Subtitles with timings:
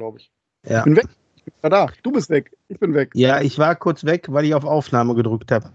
[0.00, 0.32] glaube ich.
[0.66, 0.78] Ja.
[0.78, 1.08] Ich bin weg.
[1.36, 1.86] Ich bin da.
[2.02, 2.56] Du bist weg.
[2.68, 3.10] Ich bin weg.
[3.14, 5.70] Ja, ich war kurz weg, weil ich auf Aufnahme gedrückt habe.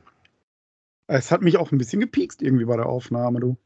[1.08, 3.58] Es hat mich auch ein bisschen gepiekst irgendwie bei der Aufnahme, du.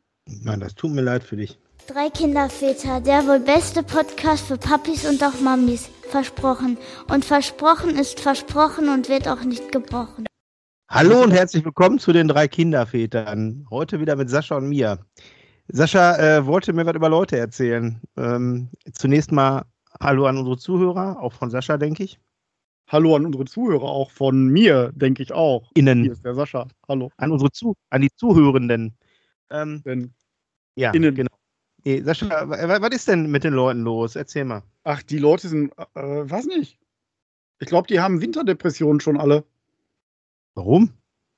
[0.44, 1.58] Mann, das tut mir leid für dich.
[1.88, 5.90] Drei Kinderväter, der wohl beste Podcast für Papis und auch Mamis.
[6.10, 6.78] Versprochen.
[7.08, 10.26] Und versprochen ist versprochen und wird auch nicht gebrochen.
[10.90, 13.66] Hallo und herzlich willkommen zu den drei Kindervätern.
[13.70, 15.00] Heute wieder mit Sascha und mir.
[15.70, 18.02] Sascha äh, wollte mir was über Leute erzählen.
[18.18, 19.66] Ähm, zunächst mal
[20.00, 22.20] Hallo an unsere Zuhörer, auch von Sascha, denke ich.
[22.88, 25.70] Hallo an unsere Zuhörer, auch von mir, denke ich auch.
[25.74, 26.06] Hier Innen.
[26.12, 26.68] ist der Sascha.
[26.88, 27.12] Hallo.
[27.18, 28.96] An unsere Zu an die Zuhörenden.
[29.50, 30.14] Ähm, Denn,
[30.76, 31.14] ja, Innen.
[31.16, 31.32] genau.
[31.84, 34.16] Nee, Sascha, wa- wa- was ist denn mit den Leuten los?
[34.16, 34.64] Erzähl mal.
[34.84, 36.80] ach, die Leute sind, äh, weiß nicht.
[37.60, 39.44] Ich glaube, die haben Winterdepressionen schon alle.
[40.56, 40.92] Warum?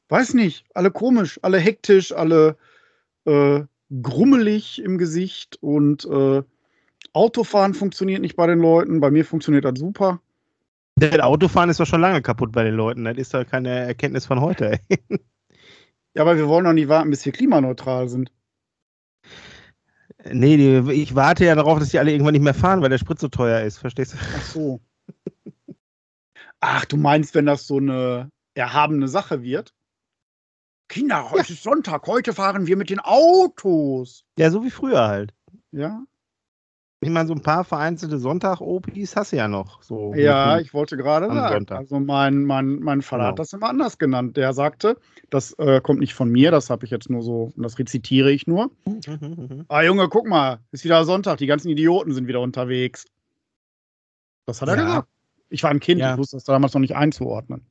[0.09, 0.65] Weiß nicht.
[0.73, 2.57] Alle komisch, alle hektisch, alle
[3.26, 3.63] äh,
[4.02, 6.43] grummelig im Gesicht und äh,
[7.13, 8.99] Autofahren funktioniert nicht bei den Leuten.
[8.99, 10.21] Bei mir funktioniert das super.
[10.95, 13.05] Das Autofahren ist doch schon lange kaputt bei den Leuten.
[13.05, 14.79] Das ist doch keine Erkenntnis von heute.
[14.90, 14.99] Ey.
[16.13, 18.34] Ja, aber wir wollen doch nicht warten, bis wir klimaneutral sind.
[20.29, 22.98] Nee, die, ich warte ja darauf, dass die alle irgendwann nicht mehr fahren, weil der
[22.98, 23.77] Sprit so teuer ist.
[23.77, 24.18] Verstehst du?
[24.20, 24.81] Ach so.
[26.59, 29.73] Ach, du meinst, wenn das so eine erhabene Sache wird?
[30.90, 34.25] Kinder, heute ist Sonntag, heute fahren wir mit den Autos.
[34.37, 35.34] Ja, so wie früher halt.
[35.71, 36.03] Ja,
[37.04, 39.82] Ich meine, so ein paar vereinzelte Sonntag-OPs hast du ja noch.
[39.82, 41.54] So ja, ich wollte gerade sagen.
[41.55, 41.80] Sonntag.
[41.80, 43.30] Also mein, mein, mein Vater Genau.
[43.32, 44.38] hat das immer anders genannt.
[44.38, 44.98] Der sagte,
[45.32, 48.46] das äh, kommt nicht von mir, das habe ich jetzt nur so, das rezitiere ich
[48.46, 48.70] nur.
[49.68, 53.05] Ah, Junge, guck mal, ist wieder Sonntag, die ganzen Idioten sind wieder unterwegs.
[54.46, 54.84] Das hat er Ja.
[54.86, 55.08] gesagt.
[55.49, 56.13] Ich war ein Kind, Ja.
[56.13, 57.65] ich wusste das damals noch nicht einzuordnen.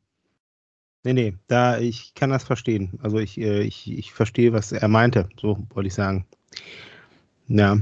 [1.05, 2.99] Nee, nee, da, ich kann das verstehen.
[3.01, 6.27] Also ich, äh, ich, ich verstehe, was er meinte, so wollte ich sagen.
[7.47, 7.79] Ja.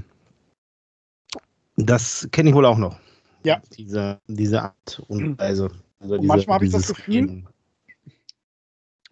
[1.78, 2.98] Das kenne ich wohl auch noch.
[3.44, 3.62] Ja.
[3.76, 5.70] Diese, diese Art und Weise.
[6.00, 7.44] Also Und manchmal habe ich das Gefühl-.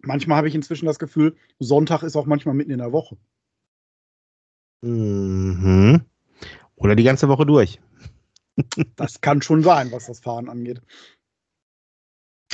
[0.01, 3.17] Manchmal habe ich inzwischen das Gefühl, Sonntag ist auch manchmal mitten in der Woche.
[4.81, 6.01] Mhm.
[6.75, 7.79] Oder die ganze Woche durch.
[8.95, 10.81] Das kann schon sein, was das Fahren angeht.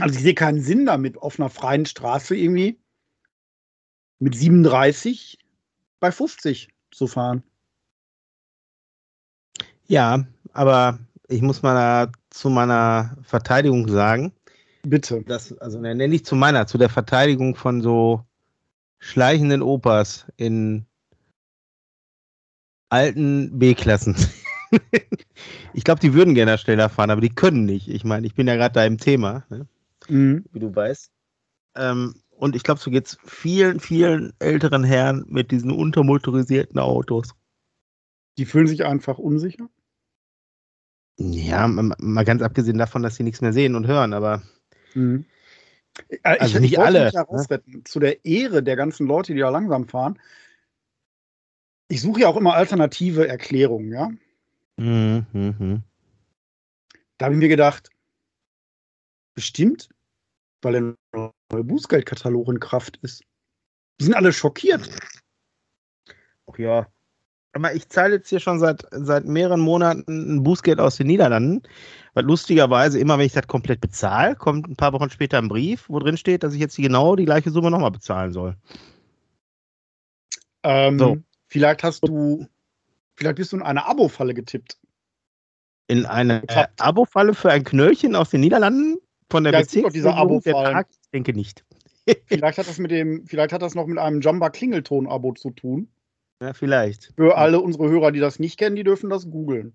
[0.01, 2.78] Also ich sehe keinen Sinn damit, auf einer freien Straße irgendwie
[4.19, 5.40] mit 37
[6.01, 7.44] bei 50 zu fahren.
[9.94, 14.34] Ja, aber ich muss mal zu meiner Verteidigung sagen,
[14.81, 15.22] Bitte.
[15.22, 18.26] dass, also ne, nicht zu meiner, zu der Verteidigung von so
[18.98, 20.88] schleichenden Opas in
[22.90, 24.16] alten B-Klassen.
[25.74, 27.88] ich glaube, die würden gerne schneller fahren, aber die können nicht.
[27.88, 29.68] Ich meine, ich bin ja gerade da im Thema, ne,
[30.10, 30.44] Mhm.
[30.54, 31.12] wie du weißt.
[31.75, 37.36] Ähm, und ich glaube, so geht es vielen, vielen älteren Herren mit diesen untermotorisierten Autos.
[38.40, 39.70] Die fühlen sich einfach unsicher.
[41.18, 44.41] Ja, mal ganz abgesehen davon, dass sie nichts mehr sehen und hören, aber
[44.96, 45.25] Mhm.
[46.09, 47.85] Äh, Also ich, nicht ich alle, mich rausretten.
[47.85, 50.19] Zu der Ehre der ganzen Leute, die da langsam fahren.
[51.90, 54.12] Ich suche ja auch immer alternative Erklärungen, ja.
[54.78, 55.84] Mhm, mhm.
[57.18, 57.90] Da habe ich mir gedacht,
[59.35, 59.90] bestimmt,
[60.62, 63.24] weil der neue Bußgeldkatalog in Kraft ist.
[64.00, 64.90] Die sind alle schockiert.
[66.47, 66.91] Ach ja.
[67.53, 71.62] Aber ich zahle jetzt hier schon seit, seit mehreren Monaten ein Bußgeld aus den Niederlanden.
[72.14, 75.88] Weil lustigerweise, immer wenn ich das komplett bezahle, kommt ein paar Wochen später ein Brief,
[75.88, 78.56] wo drin steht, dass ich jetzt genau die gleiche Summe nochmal bezahlen soll.
[80.63, 81.18] Ähm, So.
[81.47, 82.47] Vielleicht hast du,
[83.16, 84.80] vielleicht bist du in eine Abo-Falle getippt.
[85.88, 86.66] In eine äh.
[86.80, 88.97] Abo-Falle für ein Knöllchen aus den Niederlanden
[89.30, 90.86] von der gibt doch diese Bezirksregierung der?
[90.90, 91.66] Ich denke nicht.
[92.28, 95.88] Vielleicht hat das mit dem, vielleicht hat das noch mit einem Jamba-Klingelton-Abo zu tun.
[96.44, 97.14] Ja, vielleicht.
[97.16, 99.74] Für alle unsere Hörer, die das nicht kennen, die dürfen das googeln.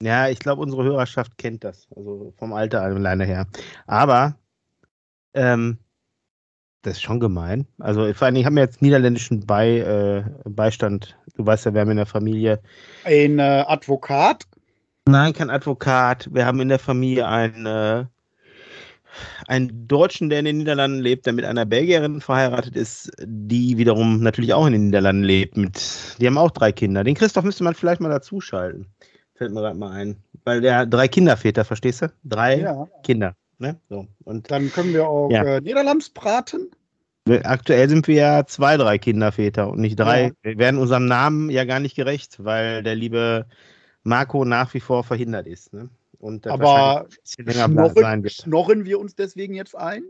[0.00, 1.86] Ja, ich glaube, unsere Hörerschaft kennt das.
[1.94, 3.46] Also vom Alter alleine her.
[3.86, 4.38] Aber
[5.34, 5.76] ähm,
[6.80, 7.66] das ist schon gemein.
[7.78, 11.14] Also vor allem, ich habe mir jetzt niederländischen Bei, äh, Beistand.
[11.36, 12.62] Du weißt ja, wir haben in der Familie.
[13.04, 14.46] Ein äh, Advokat,
[15.08, 16.28] Nein, kein Advokat.
[16.34, 18.04] Wir haben in der Familie einen, äh,
[19.46, 24.22] einen Deutschen, der in den Niederlanden lebt, der mit einer Belgierin verheiratet ist, die wiederum
[24.22, 25.56] natürlich auch in den Niederlanden lebt.
[25.56, 25.80] Mit,
[26.20, 27.04] die haben auch drei Kinder.
[27.04, 28.86] Den Christoph müsste man vielleicht mal dazuschalten.
[29.34, 30.16] Fällt mir gerade mal ein.
[30.44, 32.12] Weil der drei Kinderväter, verstehst du?
[32.24, 32.88] Drei ja.
[33.04, 33.34] Kinder.
[33.58, 33.80] Ne?
[33.88, 34.06] So.
[34.24, 35.44] Und Dann können wir auch Ja.
[35.44, 36.70] äh, Niederlands braten.
[37.42, 40.24] aktuell sind wir ja zwei, drei Kinderväter und nicht drei.
[40.26, 40.30] Ja.
[40.42, 43.46] Wir werden unserem Namen ja gar nicht gerecht, weil der liebe
[44.02, 45.72] Marco nach wie vor verhindert ist.
[45.74, 45.90] Ne?
[46.18, 50.02] Und das Aber Schnorren, schnorren wir uns deswegen jetzt ein?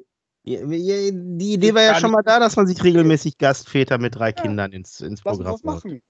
[0.45, 4.33] Die Idee war ja schon mal da, dass man sich regelmäßig Gastväter mit drei Ja.
[4.33, 5.85] Kindern ins, ins Lass uns Programm baut.
[5.85, 6.03] machen.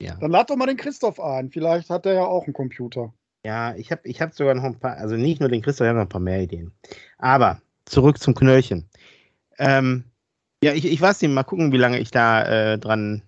[0.00, 0.16] Ja.
[0.16, 1.50] Dann lad doch mal den Christoph ein.
[1.50, 3.12] Vielleicht hat er ja auch einen Computer.
[3.44, 5.88] Ja, ich habe ich hab sogar noch ein paar, also nicht nur den Christoph, ich
[5.90, 6.72] habe noch ein paar mehr Ideen.
[7.18, 8.88] Aber zurück zum Knöllchen.
[9.58, 10.04] Ähm,
[10.62, 13.22] ja, ich, ich weiß nicht, mal gucken, wie lange ich da äh, dran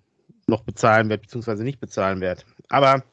[0.47, 2.43] noch bezahlen werde, beziehungsweise nicht bezahlen werde.
[2.71, 3.05] Aber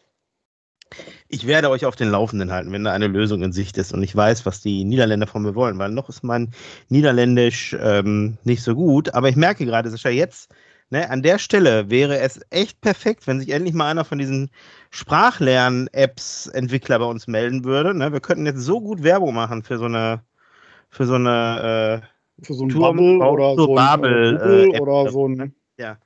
[1.28, 4.02] ich werde euch auf den Laufenden halten, wenn da eine Lösung in Sicht ist und
[4.04, 6.52] ich weiß, was die Niederländer von mir wollen, weil noch ist mein
[6.90, 9.14] Niederländisch ähm, nicht so gut.
[9.14, 10.54] Aber ich merke gerade, Sascha, jetzt,
[10.90, 14.52] ne, an der Stelle wäre es echt perfekt, wenn sich endlich mal einer von diesen
[14.92, 17.94] Sprachlern-Apps-Entwickler bei uns melden würde.
[17.94, 18.12] Ne?
[18.12, 20.22] Wir könnten jetzt so gut Werbung machen für so eine,
[20.90, 22.06] für so eine äh,
[22.42, 25.54] für so ein Bubble oder so ein Bubble, äh, oder so ein.
[25.78, 25.98] Ja.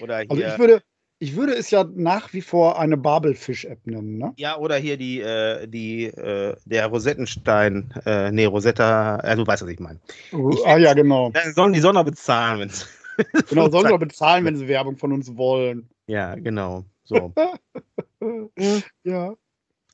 [0.00, 0.30] Oder hier.
[0.30, 0.82] Also ich würde,
[1.20, 4.32] ich würde es ja nach wie vor eine Babelfisch-App nennen, ne?
[4.36, 9.62] Ja, oder hier die, äh, die, äh, der Rosettenstein, äh, nee, Rosetta, ja, du weißt,
[9.62, 9.98] was ich meine.
[10.30, 11.30] Ich, ah ja, genau.
[11.30, 12.70] Dann sollen die Sonne bezahlen, wenn
[13.48, 15.88] Genau, sollen sie bezahlen, wenn sie Werbung von uns wollen.
[16.06, 16.84] Ja, genau.
[17.04, 17.32] So.
[19.04, 19.34] ja.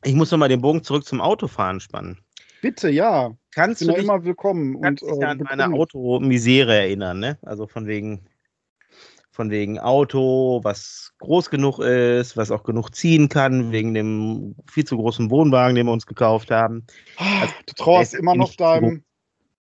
[0.05, 2.19] Ich muss nochmal den Bogen zurück zum Autofahren spannen.
[2.61, 3.35] Bitte, ja.
[3.55, 4.81] Kannst ich du bin dich, immer willkommen.
[4.81, 5.75] kannst und, dich äh, an meine.
[5.75, 7.39] Automisere erinnern, ne?
[7.43, 8.27] Also von wegen,
[9.35, 14.85] von wegen Auto, was groß genug ist, was auch genug ziehen kann, wegen dem viel
[14.85, 16.87] zu großen Wohnwagen, den wir uns gekauft haben.
[17.17, 19.03] Ah, du trauerst immer noch nicht so deinem,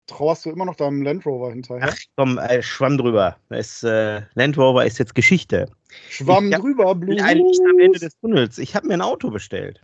[0.07, 1.89] trauerst du immer noch deinem Land Rover hinterher?
[1.91, 3.37] Ach komm, äh, schwamm drüber.
[3.49, 5.67] Das, äh, Land Rover ist jetzt Geschichte.
[6.09, 7.21] Schwamm ich drüber, Blues.
[7.21, 8.59] Ein Licht am Ende des Tunnels.
[8.59, 9.81] Ich habe mir ein Auto bestellt.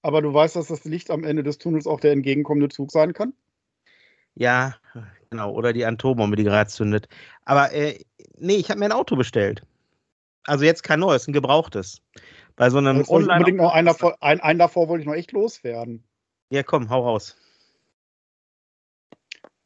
[0.00, 3.12] Aber du weißt, dass das Licht am Ende des Tunnels auch der entgegenkommende Zug sein
[3.12, 3.34] kann?
[4.34, 4.76] Ja,
[5.30, 5.52] genau.
[5.52, 7.08] Oder die Atombombe, die gerade zündet.
[7.44, 7.98] Aber äh,
[8.38, 9.62] nee, ich habe mir ein Auto bestellt.
[10.44, 12.02] Also jetzt kein neues, ein gebrauchtes.
[12.54, 13.32] Bei so einem Online.
[13.32, 16.04] unbedingt noch einen davor, ein, einen davor wollte ich noch echt loswerden.
[16.50, 17.36] Ja, komm, hau raus.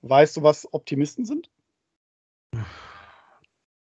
[0.03, 1.51] Weißt du, was Optimisten sind?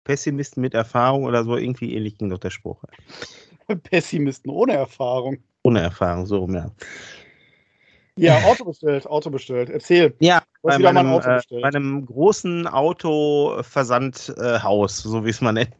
[0.05, 2.83] Pessimisten mit Erfahrung oder so, irgendwie ähnlich ging doch der Spruch.
[3.83, 5.43] Pessimisten ohne Erfahrung.
[5.63, 6.71] Ohne Erfahrung, so rum, ja.
[8.17, 9.69] Ja, Auto bestellt, Auto bestellt.
[9.69, 10.15] Erzähl.
[10.19, 11.61] Ja, bei meinem, Auto äh, bestellt.
[11.61, 15.73] bei einem großen Autoversandhaus, so wie es man nennt.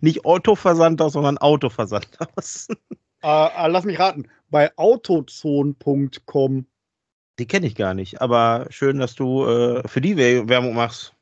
[0.00, 2.68] Nicht Autoversandhaus, sondern Autoversandhaus.
[3.20, 4.28] Äh, äh, lass mich raten.
[4.48, 6.66] Bei autozone.com.
[7.40, 11.16] Die kenne ich gar nicht, aber schön, dass du äh, für die Wer- Werbung machst.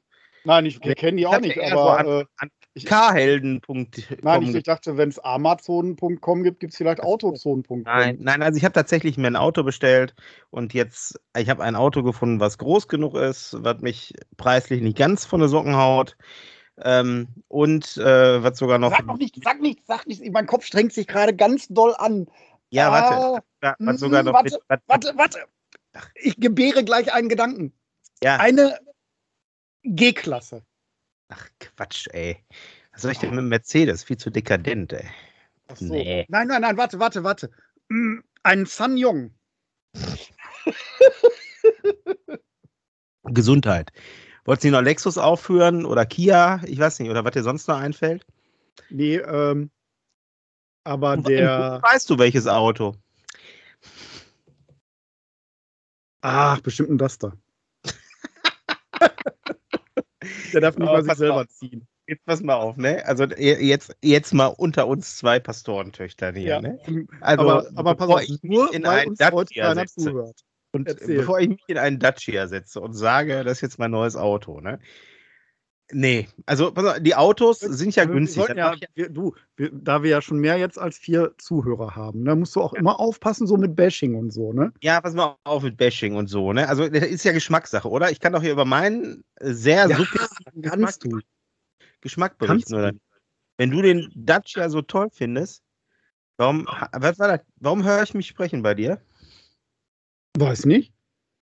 [0.44, 3.86] Nein, ich, wir kennen die auch nicht, aber an- äh, an ich, Khelden.com.
[4.22, 7.82] nein, ich, ich dachte, wenn es amazon.com gibt, gibt es vielleicht autozone.com.
[7.82, 10.14] Nein, nein, also ich habe tatsächlich mir ein Auto bestellt
[10.50, 14.98] und jetzt, ich habe ein Auto gefunden, was groß genug ist, was mich preislich nicht
[14.98, 16.16] ganz von den Socken haut
[16.82, 18.90] ähm, und äh, was sogar noch.
[18.90, 20.22] Sag noch nicht, sag nicht, sag nicht.
[20.30, 22.26] Mein Kopf strengt sich gerade ganz doll an.
[22.70, 25.38] ja, warte, Ah, was mm, sogar noch warte, mit, Warte, warte.
[26.14, 27.72] Ich gebäre gleich einen Gedanken.
[28.22, 28.78] ja, Eine
[29.82, 30.62] G-Klasse.
[31.28, 32.38] Ach Quatsch, ey.
[32.92, 34.04] Was soll ich denn mit dem Mercedes?
[34.04, 35.08] Viel zu dekadent, ey.
[35.68, 35.92] Ach so.
[35.92, 36.24] Nee.
[36.28, 37.50] Nein, nein, nein, warte, warte, warte.
[37.88, 39.34] Mm, Ein San Yong.
[43.24, 43.92] Gesundheit.
[44.44, 46.60] Wolltest du noch Lexus aufführen oder Kia?
[46.66, 48.24] Ich weiß nicht, oder was dir sonst noch einfällt?
[48.90, 49.70] Nee, ähm,
[50.84, 51.80] aber Wo der.
[51.82, 52.94] weißt du, welches Auto?
[56.20, 57.36] Ach, bestimmt ein Duster.
[60.60, 61.48] Der darf nicht mal sich selber auf.
[61.48, 61.86] ziehen.
[62.08, 63.04] Jetzt pass mal auf, ne?
[63.04, 66.60] Also jetzt, jetzt mal unter uns zwei Pastorentöchtern hier, Ja.
[66.60, 66.78] ne?
[67.20, 70.32] Also, aber, aber pass auf, ich nur in weil einen uns heute Dacia keiner setze.
[70.72, 71.16] Und Erzähl.
[71.18, 74.60] bevor ich mich in einen Dacia setze und sage, das ist jetzt mein neues Auto,
[74.60, 74.78] ne?
[75.92, 78.48] Nee, also auf, die Autos sind ja wir günstig.
[78.56, 82.34] Ja, wir, du, wir, da wir ja schon mehr jetzt als vier Zuhörer haben, da
[82.34, 84.72] musst du auch immer aufpassen, so mit Bashing und so, ne?
[84.82, 86.68] ja, pass mal auf mit Bashing und so, ne?
[86.68, 88.10] Also das ist ja Geschmackssache, oder?
[88.10, 91.20] Ich kann doch hier über meinen sehr Ja, subjektiven kannst du.
[92.00, 92.92] Geschmack Kannst berichten, oder?
[93.56, 95.62] Wenn du den Dacia so toll findest,
[96.36, 97.40] warum, was war das?
[97.56, 99.00] Warum höre ich mich sprechen bei dir?
[100.36, 100.92] Weiß nicht.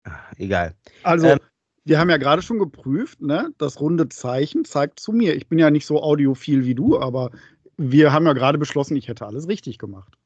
[0.04, 0.74] Ah, Egal.
[1.02, 1.40] Also, Ähm,
[1.86, 3.54] wir haben ja gerade schon geprüft, ne?
[3.58, 5.36] Das runde Zeichen zeigt zu mir.
[5.36, 7.30] Ich bin ja nicht so audiophil wie du, aber
[7.76, 10.18] wir haben ja gerade beschlossen, ich hätte alles richtig gemacht.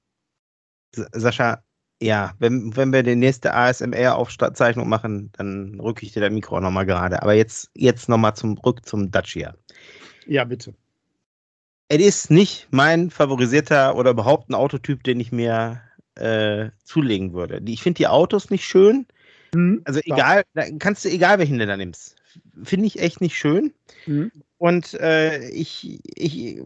[0.92, 1.62] Sascha,
[2.02, 6.62] ja, wenn, wenn wir die nächste ASMR-Aufzeichnung machen, dann rücke ich dir das Mikro auch
[6.62, 7.22] nochmal gerade.
[7.22, 9.54] Aber jetzt, jetzt nochmal zurück zum Dacia.
[10.26, 10.74] Ja, bitte.
[11.88, 15.82] Es ist nicht mein favorisierter oder überhaupt ein Autotyp, den ich mir
[16.14, 17.60] äh, zulegen würde.
[17.66, 19.06] Ich finde die Autos nicht schön.
[19.54, 19.82] Hm?
[19.84, 22.16] Also egal, da kannst du egal welchen du da nimmst.
[22.62, 23.72] Finde ich echt nicht schön.
[24.04, 24.30] Hm?
[24.58, 26.60] Und äh, ich, ich,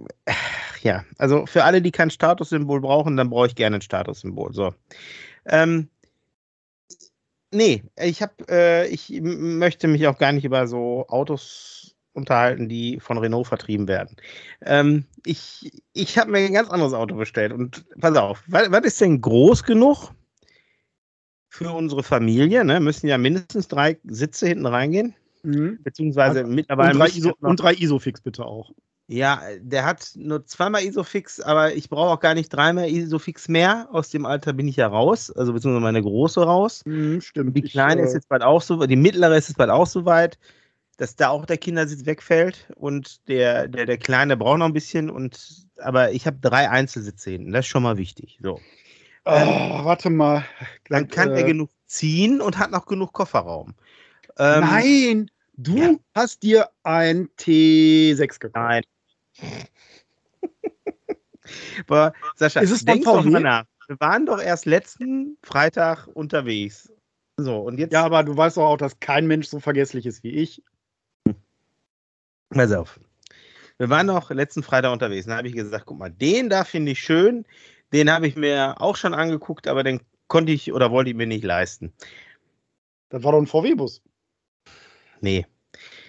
[0.83, 4.53] ja, also für alle, die kein Statussymbol brauchen, dann brauche ich gerne ein Statussymbol.
[4.53, 4.75] So.
[5.47, 5.89] Ähm,
[7.53, 13.01] nee, ich habe, äh, ich möchte mich auch gar nicht über so Autos unterhalten, die
[13.01, 14.17] von Renault vertrieben werden.
[14.63, 18.85] Ähm, ich ich habe mir ein ganz anderes Auto bestellt und pass auf, was, was
[18.85, 20.11] ist denn groß genug
[21.55, 22.81] für unsere Familie, ne?
[22.81, 25.15] Müssen ja mindestens drei Sitze hinten reingehen.
[25.45, 25.79] Mhm.
[25.85, 26.95] Beziehungsweise Also, mittlerweile.
[26.95, 28.73] Und drei, ISO, noch- und drei Isofix bitte auch.
[29.07, 33.87] Ja, der hat nur zweimal Isofix, aber ich brauche auch gar nicht dreimal Isofix mehr.
[33.93, 36.83] Aus dem Alter bin ich ja raus, also beziehungsweise meine große raus.
[36.87, 37.57] Mhm, stimmt.
[37.57, 39.87] Die Ich, kleine äh, ist jetzt bald auch so, die mittlere ist jetzt bald auch
[39.87, 40.39] so weit,
[40.97, 45.09] dass da auch der Kindersitz wegfällt und der, der, der kleine braucht noch ein bisschen
[45.09, 48.39] und aber ich habe drei Einzelsitze hinten, das ist schon mal wichtig.
[48.43, 48.59] So.
[49.27, 50.45] Oh, warte mal.
[50.89, 53.75] Dann kann äh, er genug ziehen und hat noch genug Kofferraum.
[54.39, 55.95] Ähm, Nein, du ja.
[56.15, 58.55] hast dir ein T6 gekauft.
[58.55, 58.83] Nein.
[61.89, 63.65] Aber Sascha, Ist es denk doch mal nach.
[63.87, 66.91] Wir waren doch erst letzten Freitag unterwegs.
[67.37, 70.23] So, und jetzt, Ja, aber du weißt doch auch, dass kein Mensch so vergesslich ist
[70.23, 70.63] wie ich.
[72.51, 73.01] pass auf.
[73.77, 75.27] Wir waren noch letzten Freitag unterwegs.
[75.27, 77.45] Da habe ich gesagt, guck mal, den da finde ich schön.
[77.95, 81.27] Den habe ich mir auch schon angeguckt, aber den konnte ich oder wollte ich mir
[81.27, 81.93] nicht leisten.
[83.09, 84.03] Das war doch ein VW-Bus.
[85.21, 85.47] Nee.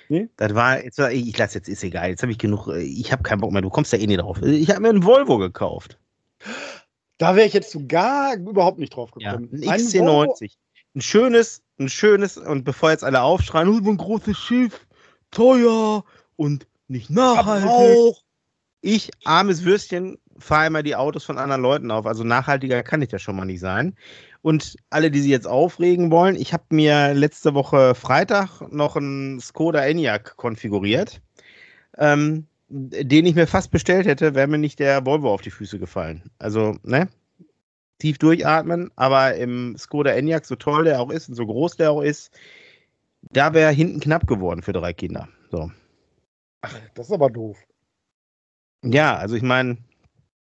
[0.09, 0.29] Nee?
[0.37, 2.09] Das war, jetzt, war- ich lasse jetzt, ist egal.
[2.09, 3.61] Jetzt habe ich genug, äh, ich habe keinen Bock mehr.
[3.61, 4.41] Du kommst ja eh nicht drauf.
[4.41, 5.97] Ich habe mir einen Volvo gekauft.
[7.17, 9.49] Da wäre ich jetzt sogar überhaupt nicht drauf Ja, gekommen.
[9.53, 10.51] ein Ein Volvo- XC90.
[10.95, 14.85] Ein schönes, ein schönes, und bevor jetzt alle aufschreien, oh, so ein großes Schiff,
[15.31, 16.03] teuer
[16.35, 18.15] und nicht nachhaltig.
[18.81, 22.05] Ich, armes Würstchen, fahre immer die Autos von anderen Leuten auf.
[22.05, 23.95] Also nachhaltiger kann ich das schon mal nicht sein.
[24.41, 29.39] Und alle, die sich jetzt aufregen wollen, ich habe mir letzte Woche Freitag noch einen
[29.39, 31.21] Skoda Enyaq konfiguriert,
[31.97, 35.79] ähm, den ich mir fast bestellt hätte, wäre mir nicht der Volvo auf die Füße
[35.79, 36.23] gefallen.
[36.39, 37.07] Also, ne?
[37.99, 41.91] Tief durchatmen, aber im Skoda Enyaq, so toll der auch ist und so groß der
[41.91, 42.31] auch ist,
[43.31, 45.27] da wäre hinten knapp geworden für drei Kinder.
[45.49, 45.71] So.
[46.61, 47.57] Ach, das ist aber doof.
[48.83, 49.77] Ja, also ich meine,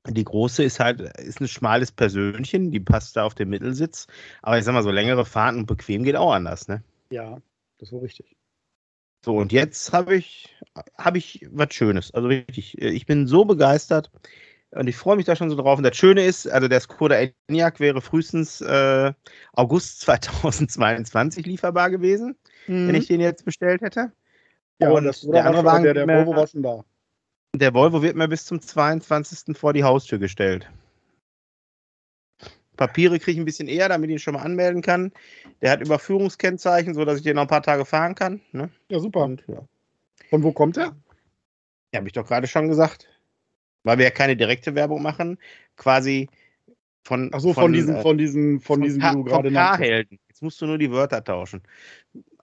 [0.07, 4.07] die große ist halt, ist ein schmales Persönchen, die passt da auf den Mittelsitz.
[4.41, 6.83] Aber ich sag mal, so längere Fahrten und bequem geht auch anders, ne?
[7.09, 7.39] Ja,
[7.79, 8.35] das war richtig.
[9.24, 10.55] So, und jetzt habe ich,
[10.97, 12.13] habe ich was Schönes.
[12.13, 14.12] Also richtig, äh, ich bin so begeistert
[14.71, 15.77] und ich freue mich da schon so drauf.
[15.77, 17.15] Und das Schöne ist, also der Skoda
[17.47, 19.13] Enyaq wäre frühestens äh,
[19.53, 22.35] August 2022 lieferbar gewesen,
[22.67, 24.12] wenn ich den jetzt bestellt hätte.
[24.79, 26.83] ja, und das, der andere Wagen der, der Volvo war schon da.
[27.57, 29.57] Der Volvo wird mir bis zum 22.
[29.57, 30.69] vor die Haustür gestellt.
[32.75, 35.13] Papiere kriege ich ein bisschen eher, damit ich ihn schon mal anmelden kann.
[35.62, 38.41] Der hat Überführungskennzeichen, sodass ich den noch ein paar Tage fahren kann.
[38.51, 38.69] Ne?
[38.89, 39.24] Ja, super.
[39.24, 39.65] Und, ja.
[40.29, 40.95] Von wo kommt er?
[41.93, 43.07] Ja, habe ich doch gerade schon gesagt.
[43.83, 45.38] Weil wir ja keine direkte Werbung machen.
[45.77, 46.27] Quasi
[47.03, 47.29] von.
[47.33, 49.53] Ach so, von, diesen, äh, von diesen, von diesen, Ka- die du gerade von.
[49.53, 50.19] K-Helden.
[50.27, 51.62] Jetzt musst du nur die Wörter tauschen.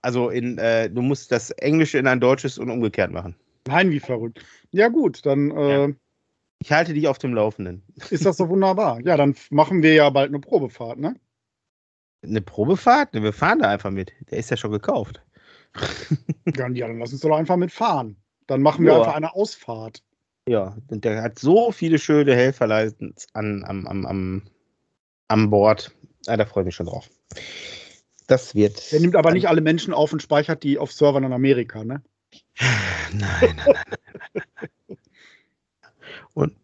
[0.01, 3.35] Also in, äh, du musst das Englische in ein Deutsches und umgekehrt machen.
[3.67, 4.43] Nein, wie verrückt.
[4.71, 5.93] Ja, gut, dann äh, Ja.
[6.59, 7.83] Ich halte dich auf dem Laufenden.
[8.09, 9.01] ist das so wunderbar.
[9.01, 11.15] Ja, dann machen wir ja bald eine Probefahrt, ne?
[12.23, 13.13] Eine Probefahrt?
[13.13, 14.13] Wir fahren da einfach mit.
[14.31, 15.21] Der ist ja schon gekauft.
[16.55, 18.17] Ja, ja, dann lass uns doch einfach mitfahren.
[18.47, 18.99] Dann machen wir Ja.
[18.99, 20.03] einfach eine Ausfahrt.
[20.47, 24.41] Ja, und der hat so viele schöne Helferleisten an, am, am, am,
[25.29, 25.91] am Bord.
[26.27, 27.09] Ah, da freue ich mich schon drauf.
[28.27, 28.91] Das wird.
[28.91, 32.03] Der nimmt aber nicht alle Menschen auf und speichert die auf Servern in Amerika, ne?
[32.59, 33.85] Nein, nein, nein,
[34.33, 34.43] nein,
[34.87, 34.97] nein.
[36.33, 36.55] Und.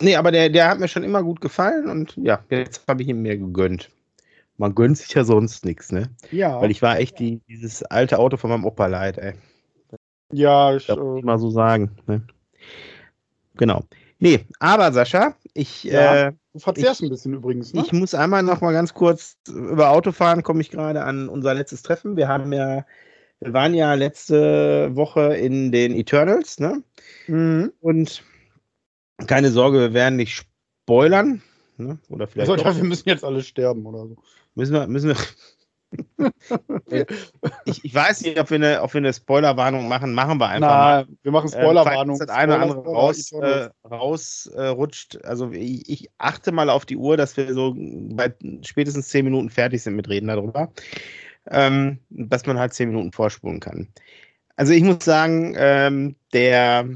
[0.00, 3.08] Nee, aber der, der hat mir schon immer gut gefallen und ja, jetzt habe ich
[3.08, 3.90] ihn mir gegönnt.
[4.56, 6.10] Man gönnt sich ja sonst nichts, ne?
[6.30, 9.34] Ja, Weil ich war echt die, dieses alte Auto von meinem Opa leid, ey.
[10.32, 11.90] ja, ich, muss äh, ich mal so sagen.
[12.06, 12.22] Ne?
[13.56, 13.82] Genau.
[14.20, 16.28] Nee, aber Sascha, ich, Ja.
[16.28, 17.82] äh, du verzehrst ein bisschen übrigens, ne?
[17.84, 21.82] ich muss einmal noch mal ganz kurz über Autofahren, komme ich gerade an unser letztes
[21.82, 22.16] Treffen.
[22.16, 22.84] Wir haben ja,
[23.40, 26.82] wir waren ja letzte Woche in den Eternals, ne?
[27.26, 27.72] Mhm.
[27.80, 28.22] Und
[29.26, 30.34] keine Sorge, wir werden nicht
[30.84, 31.42] spoilern.
[31.76, 31.98] Ne?
[32.08, 34.16] Oder vielleicht Also, wir müssen jetzt alle sterben oder so.
[34.54, 35.16] müssen wir, müssen wir.
[37.64, 40.12] ich, ich weiß nicht, ob wir eine, ob wir eine Spoilerwarnung machen.
[40.12, 41.06] Machen wir einfach mal.
[41.08, 42.16] Na, wir machen Ähm, Spoilerwarnung.
[42.18, 45.24] falls das eine oder andere raus, äh, rausrutscht.
[45.24, 49.48] also ich, ich achte mal auf die Uhr, dass wir so bei spätestens zehn Minuten
[49.50, 50.72] fertig sind mit Reden darüber.
[51.50, 53.88] Ähm, dass man halt zehn Minuten vorspulen kann.
[54.56, 56.88] Also ich muss sagen, ähm, der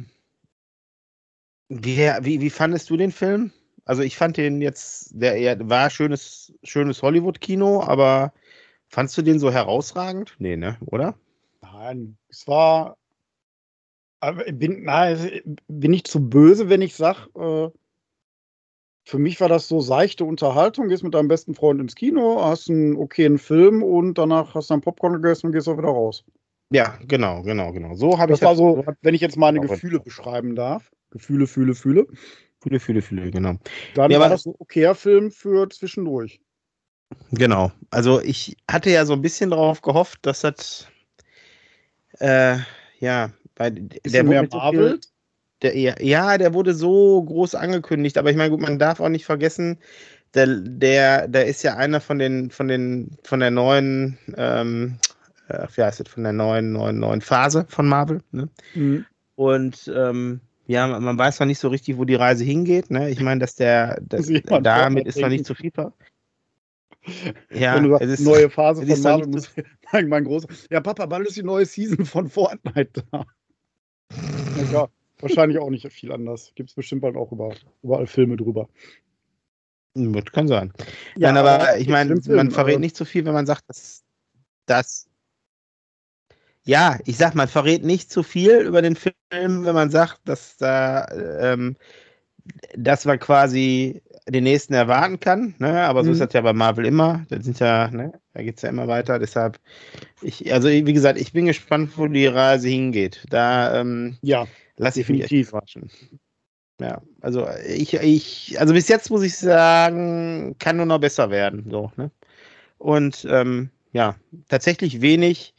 [1.69, 3.51] wie, wie, wie fandest du den Film?
[3.85, 8.33] Also ich fand den jetzt, der eher war schönes, schönes Hollywood-Kino, aber
[8.89, 10.35] fandst du den so herausragend?
[10.39, 11.15] Nee, ne, oder?
[11.63, 12.97] Nein, es war.
[14.47, 17.79] Ich bin, nein, bin ich zu böse, wenn ich sage, äh,
[19.05, 20.89] für mich war das so seichte Unterhaltung.
[20.89, 24.75] Gehst mit deinem besten Freund ins Kino, hast einen okayen Film und danach hast du
[24.75, 26.25] ein Popcorn gegessen und gehst auch wieder raus.
[26.71, 27.95] Ja, genau, genau, genau.
[27.95, 30.91] So habe ich Das war so, wenn ich jetzt meine auch Gefühle in- beschreiben darf.
[31.11, 32.07] Gefühle, fühle, fühle.
[32.63, 33.57] Fühle, fühle, fühle, genau.
[33.95, 36.41] Dann Ja, war das so ein okayer Film für zwischendurch.
[37.33, 37.73] Genau.
[37.91, 40.87] Also ich hatte ja so ein bisschen darauf gehofft, dass das
[42.21, 42.57] äh,
[43.01, 44.91] ja bei der mehr so Marvel?
[44.93, 45.01] viel-
[45.63, 49.25] der, ja, der wurde so groß angekündigt, aber ich meine, gut, man darf auch nicht
[49.25, 49.79] vergessen,
[50.35, 54.99] der, der, der ist ja einer von den, von den, von der neuen, ähm,
[55.49, 58.23] äh, wie heißt das, von der neuen, neuen, neuen Phase von Marvel.
[58.33, 58.49] Ne?
[58.75, 59.05] Mhm.
[59.37, 62.91] Und ähm, ja, man weiß noch nicht so richtig, wo die Reise hingeht.
[62.91, 63.11] Ne?
[63.11, 65.71] Ich meine, dass der, das, Muss jemand damit ist noch nicht zu viel.
[65.71, 65.93] ver-
[67.53, 69.51] Ja, du es sagst, ist, neue Phase von Marvel, muss
[69.93, 70.49] mein, mein großer.
[70.71, 73.25] Ja, Papa, bald ist die neue Season von Fortnite da.
[74.55, 74.89] Ja,
[75.23, 76.53] wahrscheinlich auch nicht viel anders.
[76.55, 78.69] Gibt es bestimmt bald auch über, überall Filme drüber.
[79.97, 80.73] Hm, kann sein.
[81.17, 84.05] Nein, aber ich meine, man verrät nicht so viel, wenn man sagt, dass
[84.67, 85.09] das.
[86.65, 90.57] Ja, ich sag, man verrät nicht zu viel über den Film, wenn man sagt, dass
[90.57, 91.07] da,
[91.41, 91.77] ähm,
[92.77, 95.55] dass man quasi den nächsten erwarten kann.
[95.59, 95.83] Ne?
[95.83, 96.15] Aber so Mhm.
[96.15, 97.25] ist das ja bei Marvel immer.
[97.29, 98.13] Da sind ja, ne?
[98.35, 99.19] da geht's ja immer weiter.
[99.19, 99.59] Deshalb,
[100.23, 103.27] ich, also wie gesagt, ich bin gespannt, wo die Reise hingeht.
[103.31, 104.47] Da ähm, Ja,
[104.77, 105.49] lasse ich mich echt Definitiv.
[105.51, 105.91] überraschen.
[106.81, 111.67] Ja, also ich, ich, also bis jetzt muss ich sagen, kann nur noch besser werden.
[111.71, 112.11] So, ne?
[112.79, 114.17] Und ähm, ja,
[114.49, 115.55] tatsächlich wenig,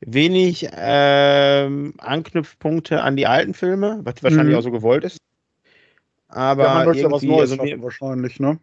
[0.00, 4.58] wenig ähm, Anknüpfpunkte an die alten Filme, was wahrscheinlich Mhm.
[4.58, 5.18] auch so gewollt ist.
[6.28, 8.58] Aber ja man möchte ja was Neues also mir, wahrscheinlich, ne?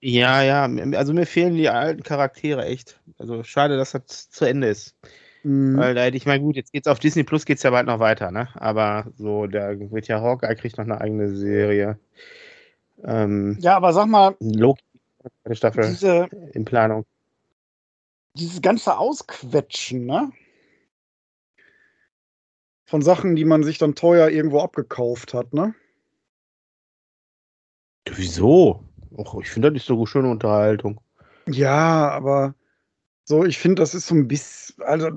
[0.00, 3.00] ja, ja, also mir fehlen die alten Charaktere echt.
[3.18, 4.96] Also schade, dass das zu Ende ist.
[5.42, 5.76] Mhm.
[5.76, 7.98] Weil da hätte ich mal gut, jetzt geht's auf Disney Plus geht's ja bald noch
[7.98, 8.48] weiter, ne?
[8.54, 11.98] Aber so, da wird ja Hawkeye kriegt noch eine eigene Serie.
[13.04, 14.82] Ähm, Ja, aber sag mal, Loki,
[15.44, 17.04] eine Staffel diese, in Planung.
[18.34, 20.30] dieses ganze Ausquetschen, ne?
[22.84, 25.74] Von Sachen, die man sich dann teuer irgendwo abgekauft hat, ne?
[28.16, 28.84] Wieso?
[29.16, 31.00] Och, ich finde, das ist so eine schöne Unterhaltung.
[31.46, 32.54] Ja, aber
[33.24, 35.10] so, ich finde, das ist so ein bisschen, also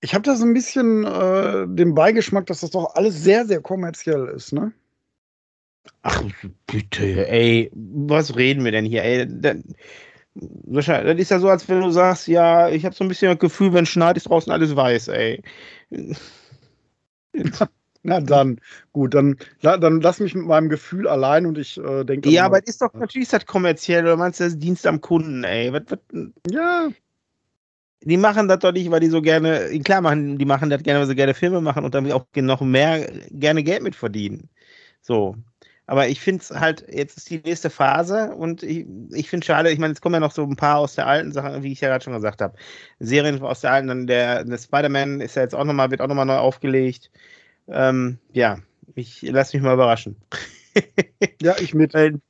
[0.00, 3.60] ich habe da so ein bisschen äh, den Beigeschmack, dass das doch alles sehr, sehr
[3.60, 4.72] kommerziell ist, ne?
[6.02, 6.22] Ach,
[6.66, 9.26] bitte, ey, was reden wir denn hier, ey?
[9.26, 9.56] Das,
[10.34, 13.38] das ist ja so, als wenn du sagst, ja, ich habe so ein bisschen das
[13.38, 15.42] Gefühl, wenn schneit, ist draußen alles weiß, ey.
[18.06, 18.60] Na dann,
[18.92, 22.28] gut, dann, dann lass mich mit meinem Gefühl allein und ich äh, denke.
[22.28, 25.00] Ja, aber ist doch, natürlich ist das kommerziell, oder meinst du, das ist Dienst am
[25.00, 25.72] Kunden, ey?
[25.72, 25.98] Was, was,
[26.50, 26.90] Ja,
[28.02, 31.00] die machen das doch nicht, weil die so gerne, klar machen, die machen das gerne,
[31.00, 34.50] weil sie gerne Filme machen und damit auch noch mehr gerne Geld mit verdienen.
[35.00, 35.36] So.
[35.86, 39.70] Aber ich finde es halt, jetzt ist die nächste Phase und ich, ich finde schade,
[39.70, 41.80] ich meine, jetzt kommen ja noch so ein paar aus der alten Sachen, wie ich
[41.80, 42.56] ja gerade schon gesagt habe.
[43.00, 46.08] Serien aus der alten, dann der, der Spider-Man ist ja jetzt auch nochmal, wird auch
[46.08, 47.10] nochmal neu aufgelegt.
[47.68, 48.58] Ähm, ja,
[48.94, 50.16] ich lasse mich mal überraschen.
[51.40, 51.94] ja, ich mit.
[51.94, 52.20] Weil,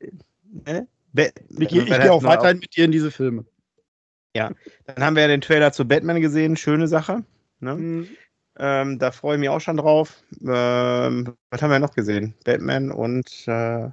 [0.66, 0.86] ne?
[1.12, 3.44] Be- Ich, gehe- ich auch weiterhin mit dir in diese Filme.
[4.86, 7.24] Dann haben wir ja den Trailer zu Batman gesehen, schöne Sache.
[7.60, 7.74] Ne?
[7.76, 8.08] Mhm.
[8.56, 10.22] Ähm, da freue ich mich auch schon drauf.
[10.40, 12.34] Ähm, was haben wir noch gesehen?
[12.44, 13.90] Batman und äh,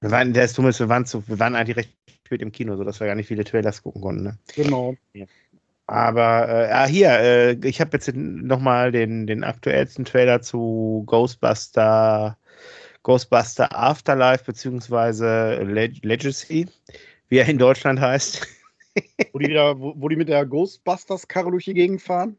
[0.00, 2.76] wir waren, der ist dumm, wir waren, zu, wir waren eigentlich recht spät im Kino,
[2.76, 4.22] sodass wir gar nicht viele Trailers gucken konnten.
[4.24, 4.38] Ne?
[4.54, 4.96] Genau.
[5.86, 12.38] Aber äh, ah, hier, äh, ich habe jetzt nochmal den, den aktuellsten Trailer zu Ghostbuster,
[13.02, 16.66] Ghostbuster Afterlife beziehungsweise Leg Legacy,
[17.28, 18.46] wie er in Deutschland heißt.
[19.32, 22.38] Wo die, wieder, wo, wo die mit der Ghostbusters-Karre durch die Gegend fahren.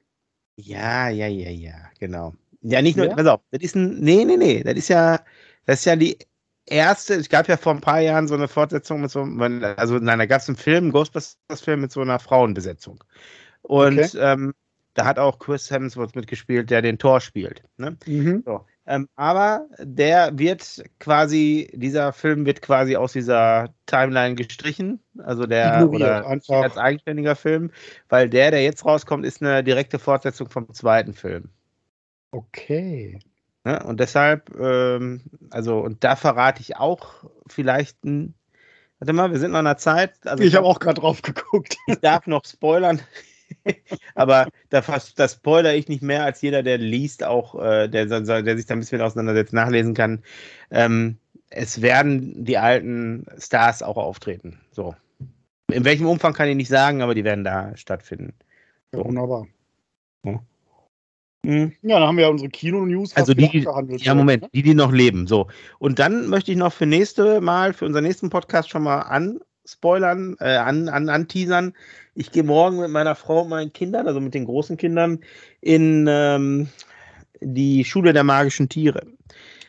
[0.55, 2.34] Ja, ja, ja, ja, genau.
[2.62, 3.15] Ja, nicht nur, Ja?
[3.15, 5.19] pass auf, das ist ein, nee, nee, nee, das ist ja,
[5.65, 6.17] das ist ja die
[6.65, 10.19] erste, es gab ja vor ein paar Jahren so eine Fortsetzung mit so, also nein,
[10.19, 13.04] da gab es einen Film, Ghostbusters-Film mit so einer Frauenbesetzung.
[13.62, 14.17] Und Okay.
[14.19, 14.54] ähm,
[14.93, 17.63] da hat auch Chris Hemsworth mitgespielt, der den Tor spielt.
[17.78, 17.97] Ne?
[18.06, 18.43] Mhm.
[18.45, 18.65] So.
[18.88, 24.99] Ähm, aber der wird quasi, dieser Film wird quasi aus dieser Timeline gestrichen.
[25.17, 27.71] Also der Ignoriert oder als eigenständiger Film,
[28.10, 31.49] weil der, der jetzt rauskommt, ist eine direkte Fortsetzung vom zweiten Film.
[32.32, 33.19] Okay.
[33.65, 33.84] Ne?
[33.84, 38.36] Und deshalb, ähm, also, und da verrate ich auch vielleicht ein.
[38.99, 40.13] Warte mal, wir sind noch in einer Zeit.
[40.25, 41.75] Also ich habe auch gerade drauf geguckt.
[41.88, 43.01] ich darf noch spoilern.
[44.15, 48.06] Aber da, fas- das spoiler ich nicht mehr als jeder, der liest, auch, äh, der,
[48.06, 50.23] der, der sich da ein bisschen auseinandersetzt, nachlesen kann.
[50.71, 51.17] Ähm,
[51.49, 54.62] es werden die alten Stars auch auftreten.
[54.71, 54.95] So.
[55.71, 58.34] In welchem Umfang kann ich nicht sagen, aber die werden da stattfinden.
[58.93, 59.47] Ja, wunderbar.
[60.23, 60.39] Mhm.
[61.81, 63.15] Ja, dann haben wir ja unsere Kino-News.
[63.15, 63.65] Also die-.
[63.97, 65.27] Ja, Moment, die, die noch leben.
[65.27, 65.47] So.
[65.79, 70.36] Und dann möchte ich noch für nächste Mal, für unseren nächsten Podcast schon mal anspoilern,
[70.39, 71.73] äh, an, an, anteasern.
[72.15, 75.19] Ich gehe morgen mit meiner Frau und meinen Kindern, also mit den großen Kindern,
[75.62, 76.69] in ähm,
[77.41, 79.03] die Schule der magischen Tiere.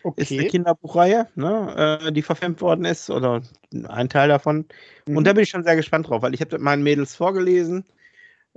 [0.03, 0.23] Okay.
[0.23, 0.45] Ist eine.
[0.45, 3.43] Kinderbuchreihe, ne, äh, die verfilmt worden ist, oder
[3.89, 4.67] ein Teil davon.
[5.07, 5.17] Mhm.
[5.17, 7.85] Und da bin ich schon sehr gespannt drauf, weil ich habe meinen Mädels vorgelesen.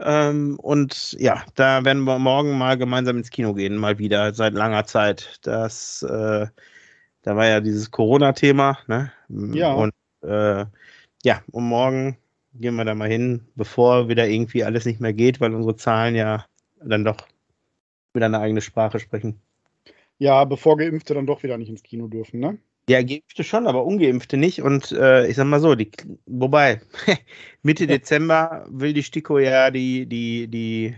[0.02, 4.54] Ähm, und ja, da werden wir morgen mal gemeinsam ins Kino gehen, mal wieder, seit
[4.54, 5.40] langer Zeit.
[5.44, 6.48] Das, äh,
[7.22, 9.12] da war ja dieses Corona-Thema, ne?
[9.30, 9.74] Ja.
[9.74, 10.66] Und äh,
[11.24, 12.18] ja, und morgen
[12.54, 16.16] gehen wir da mal hin, bevor wieder irgendwie alles nicht mehr geht, weil unsere Zahlen
[16.16, 16.46] ja
[16.82, 17.28] dann doch
[18.14, 19.42] wieder eine eigene Sprache sprechen.
[20.18, 22.58] Ja, bevor Geimpfte dann doch wieder nicht ins Kino dürfen, ne?
[22.88, 24.62] Ja, Geimpfte schon, aber Ungeimpfte nicht.
[24.62, 25.92] Und äh, ich sag mal so, die,
[26.26, 26.82] wobei,
[27.62, 30.96] Mitte Dezember will die STIKO ja die, die, die,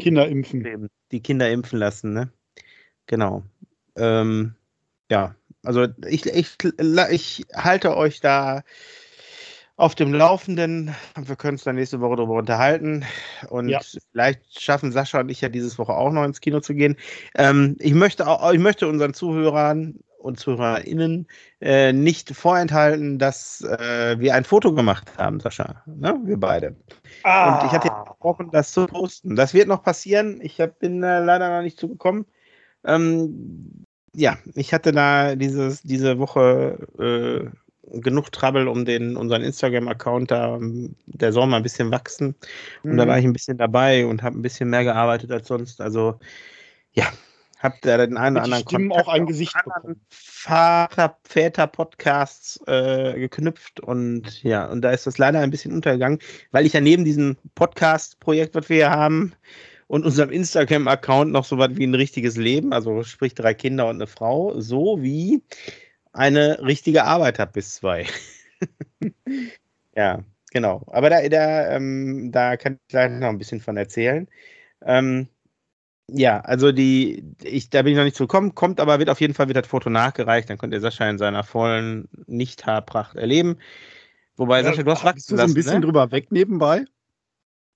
[0.00, 0.88] Kinder impfen.
[1.12, 2.32] die Kinder impfen lassen, ne?
[3.06, 3.42] Genau.
[3.96, 4.54] Ähm,
[5.10, 6.56] ja, also ich, ich,
[7.10, 8.62] ich halte euch da
[9.76, 10.94] auf dem Laufenden.
[11.16, 13.04] Wir können uns dann nächste Woche darüber unterhalten.
[13.48, 13.80] Und Ja.
[14.12, 16.96] vielleicht schaffen Sascha und ich ja dieses Woche auch noch ins Kino zu gehen.
[17.34, 21.26] Ähm, ich, möchte auch, ich möchte unseren Zuhörern und ZuhörerInnen
[21.60, 25.82] äh, nicht vorenthalten, dass äh, wir ein Foto gemacht haben, Sascha.
[25.86, 26.18] Ne?
[26.24, 26.76] Wir beide.
[27.48, 29.36] Und ich hatte ja versprochen, das zu posten.
[29.36, 30.40] Das wird noch passieren.
[30.42, 32.24] Ich hab, bin äh, leider noch nicht zugekommen.
[32.84, 33.84] Ähm,
[34.14, 40.58] ja, ich hatte da dieses, diese Woche äh, genug Trouble um den, unseren Instagram-Account da.
[41.06, 42.34] Der soll mal ein bisschen wachsen.
[42.88, 43.08] Und da Mhm.
[43.08, 45.80] war ich ein bisschen dabei und habe ein bisschen mehr gearbeitet als sonst.
[45.82, 46.18] Also,
[46.92, 47.06] ja,
[47.64, 50.00] habe da den einen oder anderen Stimmen Kontakt auch ein Gesicht bekommen.
[50.10, 56.18] Vater, Väter-Podcasts äh, geknüpft und ja, und da ist das leider ein bisschen untergegangen,
[56.52, 59.32] weil ich ja neben diesem Podcast-Projekt, was wir hier haben,
[59.86, 63.96] und unserem Instagram-Account noch so was wie ein richtiges Leben, also sprich drei Kinder und
[63.96, 65.42] eine Frau, sowie
[66.12, 68.06] eine richtige Arbeit habe bis zwei.
[69.96, 70.22] ja,
[70.52, 70.82] genau.
[70.86, 74.28] Aber da, da, ähm, da kann ich gleich noch ein bisschen von erzählen.
[74.82, 75.28] Ähm,
[76.08, 79.34] ja, also die, ich, da bin ich noch nicht zugekommen, kommt aber, wird auf jeden
[79.34, 83.56] Fall wird das Foto nachgereicht, dann könnt ihr Sascha in seiner vollen Nicht-Haarpracht erleben.
[84.36, 85.86] Wobei, Sascha, du hast Bist wachsen du so ein lassen, bisschen ne?
[85.86, 86.84] drüber weg nebenbei?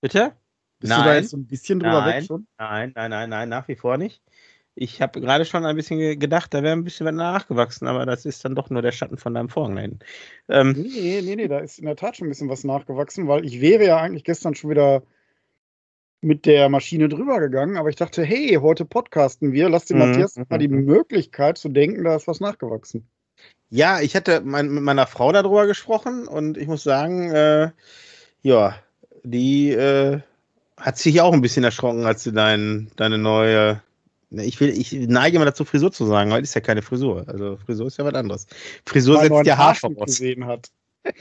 [0.01, 0.33] Bitte?
[0.79, 1.15] Bist du da Nein.
[1.23, 2.21] jetzt so ein bisschen drüber Nein.
[2.21, 2.47] weg schon?
[2.57, 4.21] Nein, nein, nein, nein, nach wie vor nicht.
[4.75, 8.05] Ich habe gerade schon ein bisschen ge- gedacht, da wäre ein bisschen was nachgewachsen, aber
[8.05, 9.99] das ist dann doch nur der Schatten von deinem Vorhang da hinten.
[10.47, 13.43] Ähm, Nee, nee, nee, da ist in der Tat schon ein bisschen was nachgewachsen, weil
[13.45, 15.03] ich wäre ja eigentlich gestern schon wieder
[16.21, 19.99] mit der Maschine drüber gegangen, aber ich dachte, hey, heute podcasten wir, lass dem Mhm,
[19.99, 20.85] Matthias mhm, mal die mhm.
[20.85, 23.07] Möglichkeit zu denken, da ist was nachgewachsen.
[23.69, 27.71] Ja, ich hatte mein, mit meiner Frau darüber gesprochen und ich muss sagen, äh,
[28.41, 28.75] ja,
[29.23, 30.21] die äh,
[30.77, 33.81] hat sich auch ein bisschen erschrocken, als sie dein, deine neue.
[34.31, 37.25] Ne, Ich, will, ich neige immer dazu, Frisur zu sagen, weil ist ja keine Frisur.
[37.27, 38.47] Also Frisur ist ja was anderes.
[38.85, 40.05] Frisur Mal setzt ja Haar Haarschnitt voraus.
[40.05, 40.71] gesehen hat.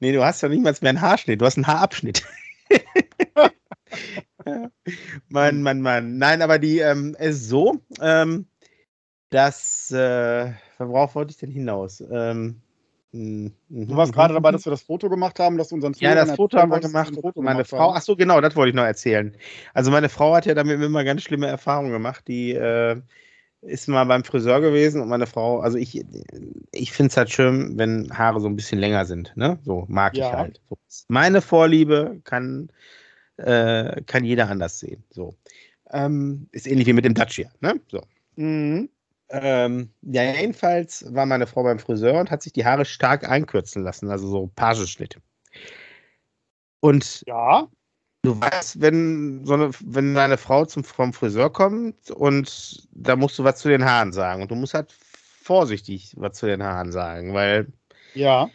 [0.00, 2.24] Nee, du hast ja nicht mal mehr einen Haarschnitt, du hast einen Haarabschnitt.
[4.46, 4.70] Ja.
[5.28, 6.18] Mann, Mann, Mann.
[6.18, 8.46] Nein, aber die ähm, ist so, ähm,
[9.30, 12.02] dass, äh, worauf wollte ich denn hinaus?
[12.10, 12.60] Ähm,
[13.12, 16.36] Du warst gerade dabei, dass wir das Foto gemacht haben, dass unseren Ja, Zuhörern das
[16.36, 17.14] Foto haben wir gemacht.
[17.14, 19.34] Foto Meine gemacht Frau, ach so, genau, das wollte ich noch erzählen.
[19.72, 22.28] Also meine Frau hat ja damit immer ganz schlimme Erfahrungen gemacht.
[22.28, 23.00] Die äh,
[23.62, 26.04] ist mal beim Friseur gewesen und meine Frau, also ich,
[26.72, 29.32] ich finde es halt schön, wenn Haare so ein bisschen länger sind.
[29.36, 29.58] Ne?
[29.62, 30.32] So mag ich Ja.
[30.32, 30.60] halt.
[30.68, 30.76] So.
[31.08, 32.70] Meine Vorliebe kann,
[33.38, 35.04] äh, kann jeder anders sehen.
[35.10, 35.34] So.
[35.90, 37.50] Ähm, ist ähnlich wie mit dem Dacia.
[37.60, 37.80] Ne?
[37.88, 38.02] So.
[38.36, 38.88] Mhm.
[39.28, 43.82] Ähm, ja, jedenfalls war meine Frau beim Friseur und hat sich die Haare stark einkürzen
[43.82, 45.18] lassen, also so Pageschnitt.
[46.80, 47.68] Und Ja,
[48.22, 53.38] du weißt, wenn so eine, wenn deine Frau zum, vom Friseur kommt und da musst
[53.38, 56.92] du was zu den Haaren sagen und du musst halt vorsichtig was zu den Haaren
[56.92, 57.66] sagen, weil
[58.14, 58.48] ja.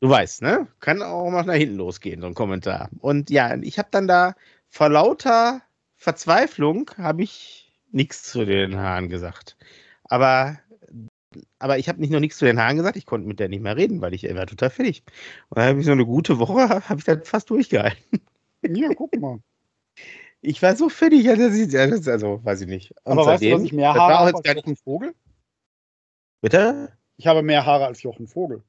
[0.00, 0.68] Du weißt, ne?
[0.80, 2.90] Kann auch mal nach hinten losgehen, so ein Kommentar.
[3.00, 4.34] Und ja, ich habe dann da
[4.68, 5.62] vor lauter
[5.96, 9.56] Verzweiflung habe ich nichts zu den Haaren gesagt.
[10.04, 10.58] Aber,
[11.58, 13.62] aber ich habe nicht nur nichts zu den Haaren gesagt, ich konnte mit der nicht
[13.62, 15.02] mehr reden, weil ich war total fertig.
[15.48, 18.20] Und dann habe ich so eine gute Woche, habe ich dann fast durchgehalten.
[18.62, 19.38] Ja, guck mal.
[20.40, 21.44] Ich war so fertig, also,
[22.10, 22.90] also weiß ich nicht.
[23.04, 25.14] Und Aber weißt du, seitdem- dass ich mehr Haare habe als Jochen Vogel?
[26.42, 26.92] Bitte?
[27.16, 28.62] Ich habe mehr Haare als Jochen Vogel.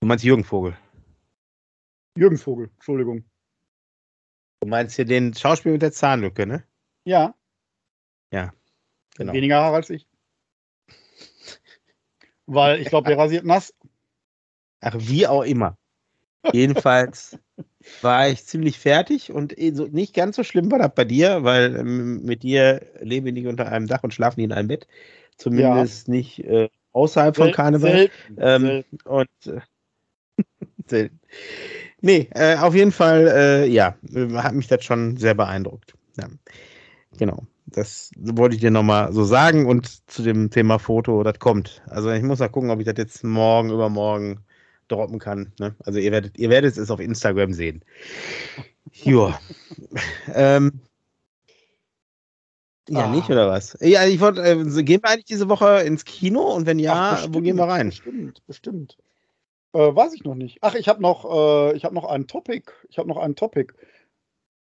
[0.00, 0.76] Du meinst Jürgen Vogel.
[2.16, 3.24] Jürgen Vogel, Entschuldigung.
[4.60, 6.64] Du meinst hier den Schauspieler mit der Zahnlücke, ne?
[7.04, 8.52] Ja,
[9.16, 9.34] Genau.
[9.34, 10.06] weniger Haare als ich.
[12.46, 13.74] Weil ich glaube, der rasiert nass.
[14.80, 15.76] Ach, wie auch immer.
[16.52, 17.38] Jedenfalls
[18.00, 21.76] war ich ziemlich fertig und eh nicht ganz so schlimm war das bei dir, weil
[21.76, 24.86] ähm, mit dir leben wir nicht unter einem Dach und schlafen nicht in einem Bett.
[25.36, 27.90] Zumindest nicht äh, außerhalb von Karneval.
[27.92, 28.98] selten, Ähm, selten.
[29.04, 29.60] Und äh,
[32.00, 33.96] nee, äh, auf jeden Fall, äh, ja,
[34.34, 35.94] hat mich das schon sehr beeindruckt.
[36.18, 36.28] Ja.
[37.18, 37.42] Genau.
[37.66, 41.82] das wollte ich dir nochmal so sagen und zu dem Thema Foto, das kommt.
[41.86, 44.40] Also ich muss mal gucken, ob ich das jetzt morgen, übermorgen
[44.88, 45.52] droppen kann.
[45.58, 45.74] Ne?
[45.84, 47.84] Also ihr werdet, ihr werdet es auf Instagram sehen.
[48.92, 49.38] Ja.
[50.34, 50.80] ähm,
[52.88, 53.08] ja, ah.
[53.08, 53.78] nicht, oder was?
[53.80, 57.28] Ja, ich wollte, äh, gehen wir eigentlich diese Woche ins Kino und wenn ja, Ach,
[57.30, 57.90] wo gehen wir rein?
[57.90, 58.96] Bestimmt, bestimmt.
[59.72, 60.58] Äh, weiß ich noch nicht.
[60.62, 62.72] Ach, ich habe noch, äh, ich habe noch ein Topic.
[62.88, 63.72] Ich habe noch ein Topic.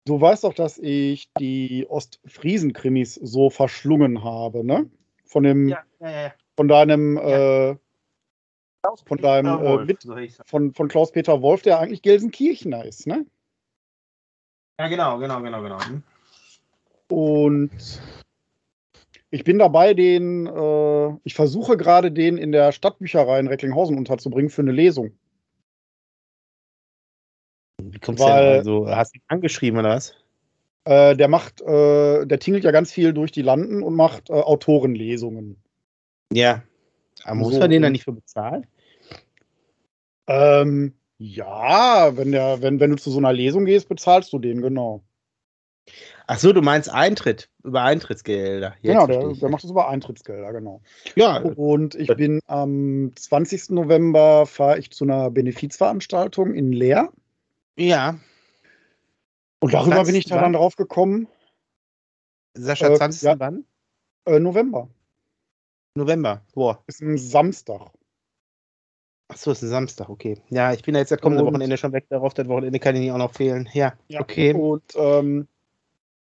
[0.05, 4.89] Du weißt doch, dass ich die Ostfriesen-Krimis so verschlungen habe, ne?
[5.25, 6.33] Von dem, ja, ja.
[6.57, 7.71] von deinem, ja.
[7.71, 7.77] äh,
[9.05, 10.07] von deinem, äh, mit,
[10.45, 13.27] von, von Klaus-Peter Wolf, der eigentlich Gelsenkirchener ist, ne?
[14.79, 15.81] Ja, genau, genau, genau, genau.
[15.85, 16.03] Hm.
[17.09, 18.01] Und
[19.37, 24.49] ich bin dabei, den, äh, ich versuche gerade, den in der Stadtbücherei in Recklinghausen unterzubringen
[24.49, 25.13] für eine Lesung.
[27.83, 30.15] Wie kommst du denn also, hast du ihn angeschrieben oder was?
[30.85, 34.33] Äh, der macht, äh, der tingelt ja ganz viel durch die Landen und macht äh,
[34.33, 35.63] Autorenlesungen.
[36.33, 36.63] Ja.
[37.25, 38.67] Aber muss so, man den dann nicht für bezahlen?
[40.29, 44.63] Ähm, ja, wenn, der, wenn, wenn du zu so einer Lesung gehst, bezahlst du den,
[44.63, 45.05] genau.
[46.29, 48.75] Ach so, du meinst Eintritt, über Eintrittsgelder.
[48.83, 50.81] Jetzt genau, der, der, macht das über Eintrittsgelder, genau.
[51.15, 51.39] Ja.
[51.39, 53.71] Und ich bin am 20.
[53.71, 57.13] November fahre ich zu einer Benefizveranstaltung in Leer.
[57.77, 58.19] Ja.
[59.61, 61.29] Und darüber bin ich da dann drauf gekommen.
[62.55, 63.23] Sascha, 20.
[63.23, 63.65] Äh, ja, wann?
[64.25, 64.89] Äh, November.
[65.95, 66.83] November, boah.
[66.89, 67.93] Ist ein Samstag.
[69.29, 70.41] Ach so, ist ein Samstag, okay.
[70.51, 72.35] Ja, ich bin ja jetzt das kommende und, Wochenende schon weg darauf.
[72.35, 73.69] Das Wochenende kann ich nicht auch noch fehlen.
[73.73, 74.53] Ja, ja okay.
[74.53, 75.49] Und ähm,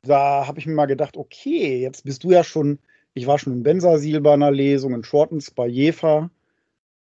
[0.03, 2.79] da habe ich mir mal gedacht, okay, jetzt bist du ja schon,
[3.13, 6.29] ich war schon in Bensasil bei einer Lesung, in Shortens bei Jefa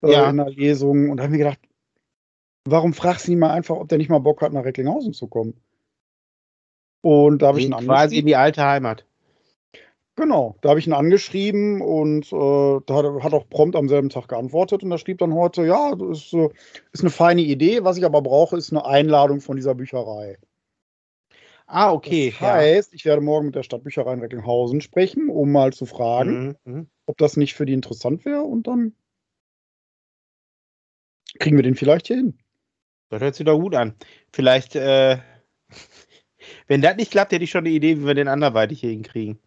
[0.02, 0.30] äh, ja.
[0.30, 1.60] in einer Lesung und da habe ich mir gedacht,
[2.64, 5.26] warum fragst du ihn mal einfach, ob der nicht mal Bock hat, nach Recklinghausen zu
[5.26, 5.54] kommen?
[7.02, 9.06] Und da habe ich ihn Quasi in die alte Heimat.
[10.16, 14.10] Genau, da habe ich ihn angeschrieben und äh, da hat, hat auch prompt am selben
[14.10, 16.50] Tag geantwortet und er schrieb dann heute, ja, das ist, äh,
[16.92, 20.36] ist eine feine Idee, was ich aber brauche, ist eine Einladung von dieser Bücherei.
[21.72, 22.30] Ah, okay.
[22.32, 22.96] Das heißt, ja.
[22.96, 26.90] ich werde morgen mit der Stadtbücherei in Recklinghausen sprechen, um mal zu fragen, mhm, mhm.
[27.06, 28.94] ob das nicht für die interessant wäre und dann
[31.38, 32.38] kriegen wir den vielleicht hier hin.
[33.08, 33.94] Das hört sich doch gut an.
[34.32, 35.18] Vielleicht, äh,
[36.66, 39.38] wenn das nicht klappt, hätte ich schon eine Idee, wie wir den anderweitig hier hinkriegen.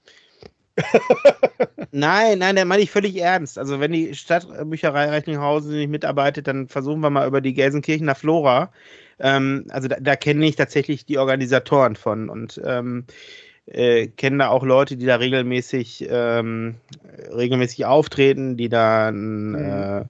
[1.92, 3.60] nein, nein, der meine ich völlig ernst.
[3.60, 8.72] Also wenn die Stadtbücherei Reichenhausen nicht mitarbeitet, dann versuchen wir mal über die Gelsenkirchener Flora.
[9.20, 13.06] Ähm, also da, da kenne ich tatsächlich die Organisatoren von und ähm,
[13.68, 16.76] äh, kenne da auch Leute, die da regelmäßig ähm,
[17.32, 19.56] regelmäßig auftreten, die da mhm.
[19.56, 20.06] äh,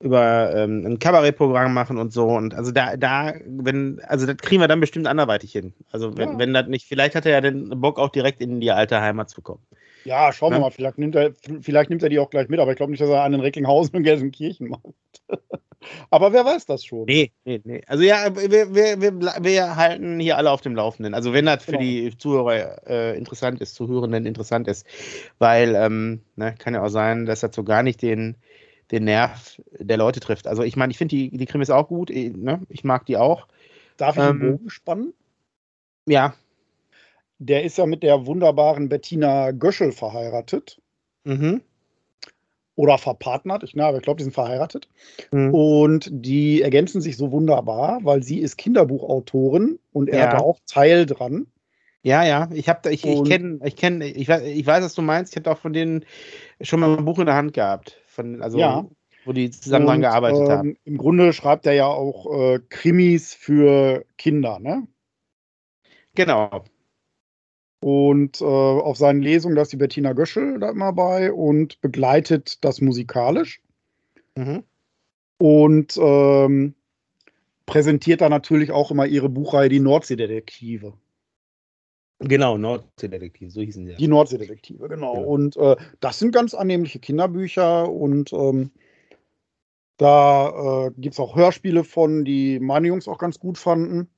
[0.00, 2.26] über ähm, ein Kabarettprogramm machen und so.
[2.26, 5.72] Und also da, da, wenn, also das kriegen wir dann bestimmt anderweitig hin.
[5.90, 6.38] Also wenn, ja.
[6.38, 9.30] wenn das nicht, vielleicht hat er ja den Bock auch direkt in die alte Heimat
[9.30, 9.62] zu kommen.
[10.04, 10.60] Ja, schauen wir ja?
[10.60, 13.00] mal, vielleicht nimmt, er, vielleicht nimmt er die auch gleich mit, aber ich glaube nicht,
[13.00, 14.82] dass er einen Recklinghausen und Gelsenkirchen macht.
[16.10, 17.04] aber wer weiß das schon?
[17.06, 17.80] Nee, nee, nee.
[17.86, 21.14] Also ja, wir, wir, wir, wir halten hier alle auf dem Laufenden.
[21.14, 21.78] Also wenn das genau.
[21.78, 24.86] für die Zuhörer äh, interessant ist, Zuhörenden interessant ist,
[25.38, 28.36] weil ähm, ne, kann ja auch sein, dass das so gar nicht den
[28.90, 30.46] den Nerv der Leute trifft.
[30.46, 32.60] Also ich meine, ich finde die, die Krimis auch gut, eh, ne?
[32.68, 33.46] ich mag die auch.
[33.96, 35.14] Darf ich ähm, den Bogen spannen?
[36.06, 36.34] Ja.
[37.38, 40.80] Der ist ja mit der wunderbaren Bettina Göschel verheiratet.
[41.24, 41.62] Mhm.
[42.76, 44.88] Oder verpartnert, ich, na, aber ich glaube, die sind verheiratet.
[45.30, 45.54] Mhm.
[45.54, 50.24] Und die ergänzen sich so wunderbar, weil sie ist Kinderbuchautorin und er ja.
[50.26, 51.46] hat da auch Teil dran.
[52.02, 55.00] Ja, ja, ich habe ich, ich kenne, ich kenne, ich weiß, ich weiß, was du
[55.00, 55.32] meinst.
[55.32, 56.04] Ich habe auch von denen
[56.60, 57.98] schon mal ein Buch in der Hand gehabt.
[58.14, 58.86] Von, also, ja.
[59.24, 60.76] wo die zusammen dran gearbeitet ähm, haben.
[60.84, 64.86] Im Grunde schreibt er ja auch äh, Krimis für Kinder, ne?
[66.14, 66.64] Genau.
[67.80, 72.64] Und äh, auf seinen Lesungen, da ist die Bettina Göschel da immer bei und begleitet
[72.64, 73.60] das musikalisch.
[74.36, 74.62] Mhm.
[75.38, 76.74] Und ähm,
[77.66, 80.94] präsentiert da natürlich auch immer ihre Buchreihe Die Nordseedetektive.
[82.28, 83.94] Genau, Nordseedetektive, so hießen sie.
[83.94, 85.14] Die Nordseedetektive, genau.
[85.14, 85.20] Ja.
[85.20, 88.70] Und äh, das sind ganz annehmliche Kinderbücher und ähm,
[89.96, 94.08] da äh, gibt es auch Hörspiele von, die meine Jungs auch ganz gut fanden.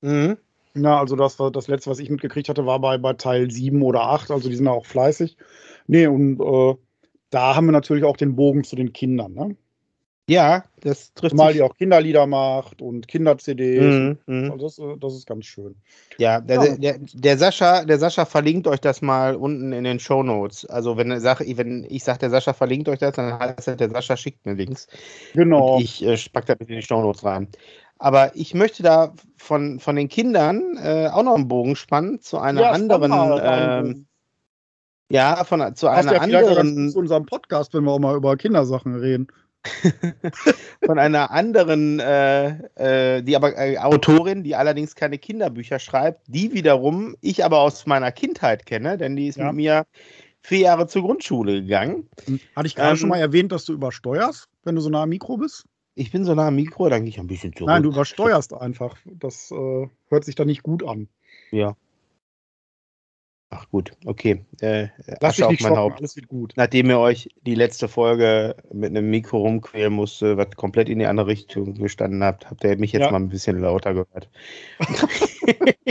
[0.00, 0.36] Mhm.
[0.74, 3.82] Ja, also das war das letzte, was ich mitgekriegt hatte, war bei, bei Teil 7
[3.82, 5.36] oder 8, also die sind auch fleißig.
[5.86, 6.74] Nee, und äh,
[7.30, 9.56] da haben wir natürlich auch den Bogen zu den Kindern, ne?
[10.32, 14.16] Ja, das trifft Mal die auch Kinderlieder macht und Kinder-CDs.
[14.26, 15.74] Mhm, also das, äh, das, ist ganz schön.
[16.16, 16.76] Ja, der, ja.
[16.76, 20.64] Der, der, Sascha, der Sascha verlinkt euch das mal unten in den Show Notes.
[20.64, 24.16] Also wenn, wenn ich sage, der Sascha verlinkt euch das, dann heißt das, der Sascha
[24.16, 24.88] schickt mir Links.
[25.34, 25.76] Genau.
[25.76, 27.48] Und ich äh, packe das in die Show Notes rein.
[27.98, 32.38] Aber ich möchte da von, von den Kindern äh, auch noch einen Bogen spannen zu
[32.38, 33.12] einer ja, anderen.
[33.42, 34.06] Ähm,
[35.10, 38.36] Ja, von, zu Passt einer ja anderen, zu unserem Podcast, wenn wir auch mal über
[38.38, 39.28] Kindersachen reden.
[40.84, 46.52] von einer anderen, äh, äh, die aber äh, Autorin, die allerdings keine Kinderbücher schreibt, die
[46.52, 49.46] wiederum ich aber aus meiner Kindheit kenne, denn die ist Ja.
[49.46, 49.86] mit mir
[50.42, 52.08] vier Jahre zur Grundschule gegangen.
[52.26, 52.40] Hm.
[52.56, 55.08] Hatte ich gerade Ähm, schon mal erwähnt, dass du übersteuerst, wenn du so nah am
[55.08, 55.64] Mikro bist?
[55.94, 57.68] Ich bin so nah am Mikro, dann gehe ich ein bisschen zurück.
[57.68, 58.96] Nein, du übersteuerst einfach.
[59.04, 61.08] Das äh, hört sich dann nicht gut an.
[61.50, 61.76] Ja.
[63.54, 64.46] Ach gut, okay.
[64.62, 64.88] Äh,
[65.20, 65.98] Lass dich auf nicht mein schocken, Haupt.
[65.98, 66.54] alles wird gut.
[66.56, 71.04] Nachdem ihr euch die letzte Folge mit einem Mikro rumquälen musste, was komplett in die
[71.04, 73.10] andere Richtung gestanden habt, habt ihr mich jetzt Ja.
[73.10, 74.30] mal ein bisschen lauter gehört.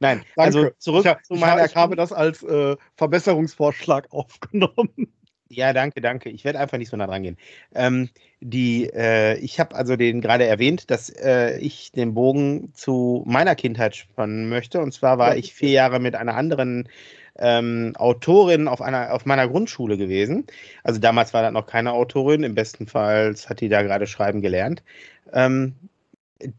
[0.00, 0.24] Nein, Danke.
[0.36, 5.12] also zurück ich, zu meiner ich habe das als äh, Verbesserungsvorschlag aufgenommen.
[5.52, 6.28] Ja, danke, danke.
[6.30, 7.36] Ich werde einfach nicht so nah dran gehen.
[7.74, 8.08] Ähm,
[8.40, 13.56] die, äh, ich habe also den gerade erwähnt, dass äh, ich den Bogen zu meiner
[13.56, 14.80] Kindheit spannen möchte.
[14.80, 16.88] Und zwar war ich vier Jahre mit einer anderen
[17.36, 20.46] ähm, Autorin auf einer auf meiner Grundschule gewesen.
[20.84, 22.44] Also damals war das noch keine Autorin.
[22.44, 24.84] Im besten Fall hat die da gerade schreiben gelernt.
[25.32, 25.74] Ähm,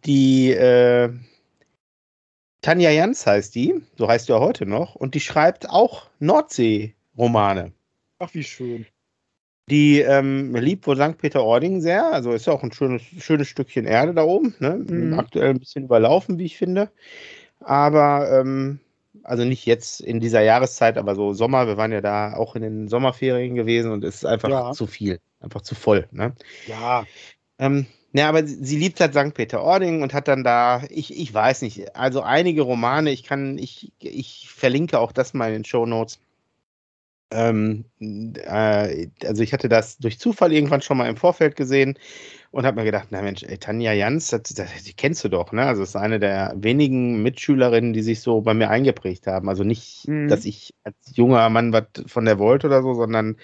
[0.06, 1.10] die äh,
[2.62, 7.72] Tanja Jans heißt die, so heißt die ja heute noch, und die schreibt auch Nordsee-Romane.
[8.22, 8.86] Ach, wie schön.
[9.70, 11.18] Die ähm, liebt wohl St.
[11.18, 12.12] Peter-Ording sehr.
[12.12, 14.54] Also ist ja auch ein schönes, schönes Stückchen Erde da oben.
[14.60, 14.86] Ne?
[14.88, 15.18] Mhm.
[15.18, 16.92] Aktuell ein bisschen überlaufen, wie ich finde.
[17.62, 18.80] Aber, ähm,
[19.24, 21.68] also nicht jetzt in dieser Jahreszeit, aber so Sommer.
[21.68, 24.72] Wir waren ja da auch in den Sommerferien gewesen und es ist einfach Ja.
[24.72, 25.20] zu viel.
[25.40, 26.08] Einfach zu voll.
[26.12, 26.36] Ne?
[26.68, 27.06] Ja,
[27.58, 29.34] Ähm, ja, aber sie, liebt halt St.
[29.34, 33.94] Peter-Ording und hat dann da, ich, ich weiß nicht, also einige Romane, ich kann, ich,
[34.00, 36.20] ich verlinke auch das mal in den Show Notes.
[37.32, 41.98] Ähm, äh, also ich hatte das durch Zufall irgendwann schon mal im Vorfeld gesehen
[42.52, 45.52] und habe mir gedacht, na Mensch, ey, Tanja Jans, das, das, die kennst du doch,
[45.54, 45.64] ne?
[45.66, 49.50] Also es ist eine der wenigen Mitschülerinnen, die sich so bei mir eingeprägt haben.
[49.50, 50.28] Also nicht, Mhm.
[50.30, 53.38] dass ich als junger Mann was von der wollte oder so, sondern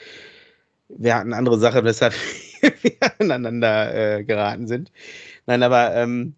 [0.90, 2.14] wir hatten andere Sache, weshalb
[2.62, 4.92] wir aneinander äh, geraten sind.
[5.48, 6.36] Nein, aber ähm,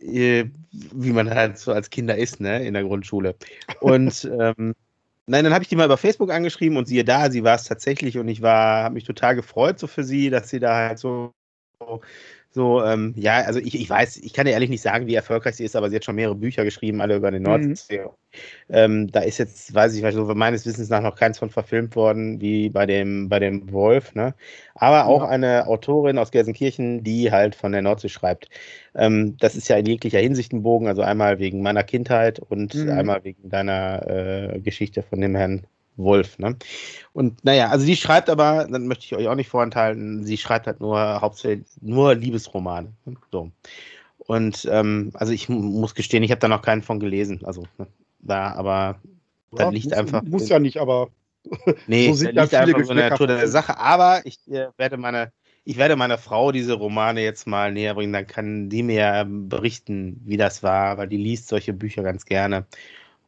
[0.00, 3.36] äh, wie man halt so als Kinder ist, ne, in der Grundschule.
[3.80, 4.74] Und ähm,
[5.26, 7.64] nein, dann habe ich die mal über Facebook angeschrieben und siehe da, sie war es
[7.64, 10.98] tatsächlich und ich war, habe mich total gefreut so für sie, dass sie da halt
[10.98, 11.32] so
[12.52, 15.56] so, ähm, ja, also ich, ich weiß, ich kann dir ehrlich nicht sagen, wie erfolgreich
[15.56, 18.06] sie ist, aber sie hat schon mehrere Bücher geschrieben, alle über den Nordsee.
[18.70, 22.40] Ähm, da ist jetzt, weiß ich, also meines Wissens nach noch keins von verfilmt worden,
[22.40, 24.34] wie bei dem, bei dem Wolf, ne?
[24.74, 25.28] Aber auch Ja.
[25.28, 28.48] eine Autorin aus Gelsenkirchen, die halt von der Nordsee schreibt.
[28.94, 32.74] Ähm, das ist ja in jeglicher Hinsicht ein Bogen, also einmal wegen meiner Kindheit und
[32.74, 32.90] Mhm.
[32.90, 34.06] einmal wegen deiner
[34.54, 36.56] äh, Geschichte von dem Herrn Wolf, ne?
[37.12, 40.66] Und naja, also die schreibt aber, dann möchte ich euch auch nicht vorenthalten, sie schreibt
[40.66, 42.92] halt nur hauptsächlich nur Liebesromane.
[43.04, 43.16] ne?
[43.30, 43.50] So.
[44.18, 47.40] Und ähm, also ich mu- muss gestehen, ich habe da noch keinen von gelesen.
[47.44, 47.86] Also ne,
[48.20, 49.00] da, aber
[49.52, 51.08] ja, Das liegt muss, einfach- Muss ja nicht, aber
[51.86, 53.48] nee, So sind ja liegt viele einfach so Geschmäcker Natur der.
[53.48, 53.76] Sache.
[53.78, 55.32] Aber ich äh, werde meine,
[55.64, 60.20] ich werde meiner Frau diese Romane jetzt mal näher bringen, dann kann die mir berichten,
[60.24, 62.66] wie das war, weil die liest solche Bücher ganz gerne.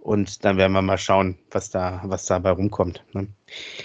[0.04, 3.02] Und dann werden wir mal schauen, was da, was dabei rumkommt.
[3.14, 3.26] Ne?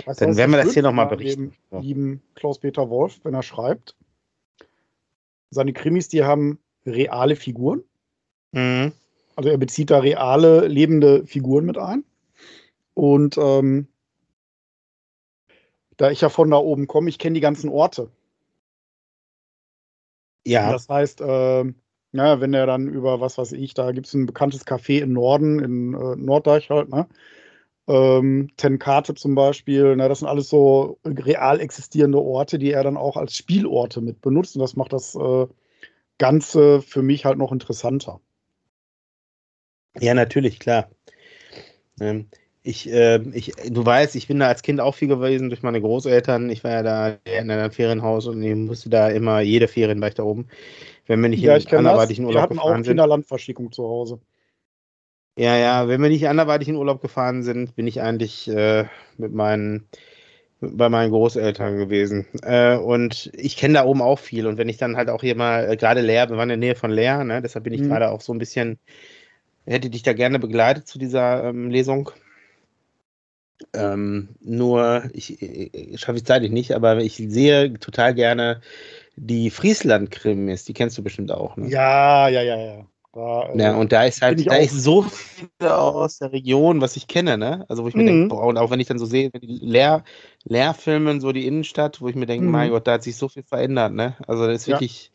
[0.03, 1.55] weißt Dann werden wir das hier noch mal an dem berichten.
[1.71, 1.79] Ja.
[1.79, 3.95] Lieben Klaus-Peter Wolf, wenn er schreibt.
[5.49, 7.83] Seine Krimis, die haben reale Figuren.
[8.51, 8.91] Mhm.
[9.37, 12.03] Also er bezieht da reale, lebende Figuren mit ein.
[12.95, 13.87] Und ähm,
[15.95, 18.11] da ich ja von da oben komme, ich kenne die ganzen Orte.
[20.45, 21.75] Ja, Das heißt, ähm,
[22.11, 25.13] ja, wenn er dann über, was weiß ich, da gibt es ein bekanntes Café im
[25.13, 27.07] Norden, in äh, Norddeich halt, ne?
[27.87, 30.07] Ähm, Tenkate zum Beispiel, ne?
[30.07, 34.55] das sind alles so real existierende Orte, die er dann auch als Spielorte mit benutzt.
[34.55, 35.47] Und das macht das äh,
[36.19, 38.21] Ganze für mich halt noch interessanter.
[39.99, 40.91] Ja, natürlich, klar.
[41.99, 42.27] Ähm,
[42.61, 45.81] ich, äh, ich, du weißt, ich bin da als Kind auch viel gewesen durch meine
[45.81, 46.49] Großeltern.
[46.49, 50.09] Ich war ja da in einem Ferienhaus und ich musste da immer, jede Ferien war
[50.09, 50.47] ich da oben.
[51.09, 51.91] Wenn wir nicht Ja, in ich kenne das.
[51.91, 52.91] anderweitigen Wir Urlaub hatten auch gefahren sind.
[52.91, 54.19] Kinderlandverschickung zu Hause.
[55.39, 58.85] Ja, ja, wenn wir nicht anderweitig in Urlaub gefahren sind, bin ich eigentlich äh,
[59.17, 59.87] mit meinen
[60.61, 62.27] bei meinen Großeltern gewesen.
[62.43, 64.45] Äh, und ich kenne da oben auch viel.
[64.45, 66.69] Und wenn ich dann halt auch hier mal, äh, gerade Leer, wir waren in der
[66.69, 67.87] Nähe von Leer, ne, deshalb bin ich Mhm.
[67.87, 68.77] gerade auch so ein bisschen,
[69.65, 72.11] hätte dich da gerne begleitet zu dieser ähm, Lesung.
[73.73, 78.61] Ähm, nur, ich, ich schaffe ich zeitlich nicht, aber ich sehe total gerne
[79.19, 81.67] die Friesland-Krimis, die kennst du bestimmt auch, ne?
[81.69, 82.85] Ja, ja, ja, ja.
[83.13, 86.95] Da, äh, Ja, und da ist halt, da ist so viel aus der Region, was
[86.95, 87.65] ich kenne, ne?
[87.67, 88.07] Also wo ich mir Mhm.
[88.07, 90.03] denke, boah, und auch wenn ich dann so sehe, die Leer,
[90.45, 92.51] Leerfilmen, so die Innenstadt, wo ich mir denke, Mhm.
[92.51, 94.15] mein Gott, da hat sich so viel verändert, ne?
[94.27, 94.75] Also das ist Ja.
[94.75, 95.11] wirklich.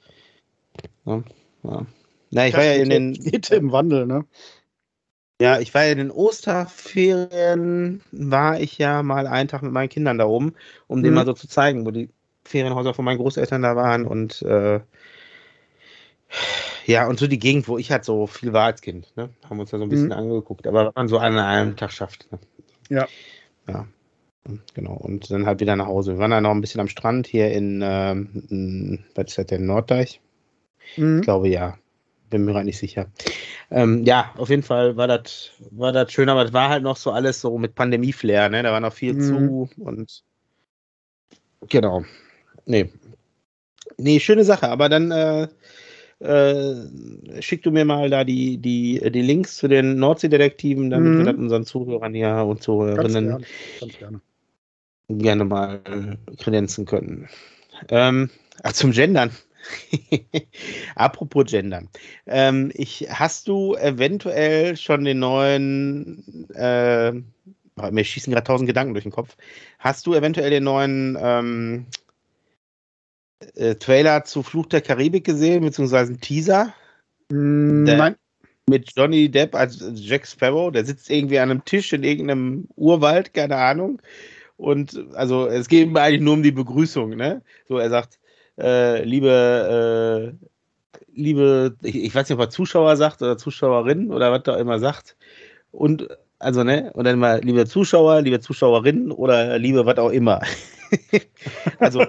[1.05, 1.23] Ja,
[1.63, 1.87] ja.
[2.31, 3.15] Na, ich war ja in den.
[3.15, 4.25] Städte im Wandel, ne?
[5.41, 10.17] Ja, ich war in den Osterferien, war ich ja mal einen Tag mit meinen Kindern
[10.19, 10.55] da oben,
[10.87, 11.17] um denen Mhm.
[11.17, 12.09] mal so zu zeigen, wo die
[12.45, 14.81] Ferienhäuser von meinen Großeltern da waren und äh,
[16.87, 19.31] ja, und so die Gegend, wo ich halt so viel war als Kind, ne?
[19.49, 20.13] Haben uns da so ein bisschen Mhm.
[20.13, 22.31] angeguckt, aber was man so an einem Tag schafft.
[22.33, 22.39] Ne?
[22.89, 23.09] Ja.
[23.69, 23.87] Ja.
[24.75, 24.93] Genau.
[24.93, 26.13] Und dann halt wieder nach Hause.
[26.13, 29.47] Wir waren dann noch ein bisschen am Strand hier in, ähm, in was ist das
[29.47, 30.21] denn, Norddeich?
[30.97, 31.19] Mhm.
[31.21, 31.79] Ich glaube ja.
[32.31, 33.07] Bin mir gerade nicht sicher.
[33.71, 36.97] Ähm, ja, auf jeden Fall war das war das schön, aber es war halt noch
[36.97, 38.63] so alles so mit Pandemie-Flair, ne?
[38.63, 39.21] Da war noch viel Mhm.
[39.21, 40.25] zu und
[41.69, 42.05] genau.
[42.67, 42.91] Nee.
[43.99, 45.49] Nee, schöne Sache, aber dann äh,
[46.21, 51.19] äh, schick du mir mal da die, die, die Links zu den Nordsee-Detektiven, damit Mhm.
[51.19, 53.45] wir das unseren Zuhörern hier und Ganz Zuhörerinnen gerne.
[53.81, 54.21] Ganz gerne.
[55.09, 57.29] gerne mal kredenzen könnten.
[57.91, 58.31] Ähm,
[58.63, 59.31] ach, zum Gendern.
[60.95, 61.89] Apropos Gendern.
[62.27, 69.05] Ähm, ich, hast du eventuell schon den neuen, äh, mir schießen gerade tausend Gedanken durch
[69.05, 69.37] den Kopf.
[69.79, 71.87] Hast du eventuell den neuen ähm,
[73.55, 76.75] äh, Trailer zu Fluch der Karibik gesehen, beziehungsweise einen Teaser
[77.29, 78.17] Mm, Nein.
[78.69, 80.71] mit Johnny Depp als Jack Sparrow?
[80.73, 84.01] Der sitzt irgendwie an einem Tisch in irgendeinem Urwald, keine Ahnung.
[84.57, 87.43] Und also es geht ihm eigentlich nur um die Begrüßung, ne?
[87.69, 88.21] So, er sagt,
[88.59, 90.47] äh, liebe, äh,
[91.13, 94.79] liebe, ich, ich weiß nicht, ob er Zuschauer sagt oder Zuschauerin oder was er immer
[94.79, 95.17] sagt.
[95.73, 100.43] Und also, ne, und dann mal, liebe Zuschauer, liebe Zuschauerinnen oder liebe was auch immer.
[101.79, 102.05] also,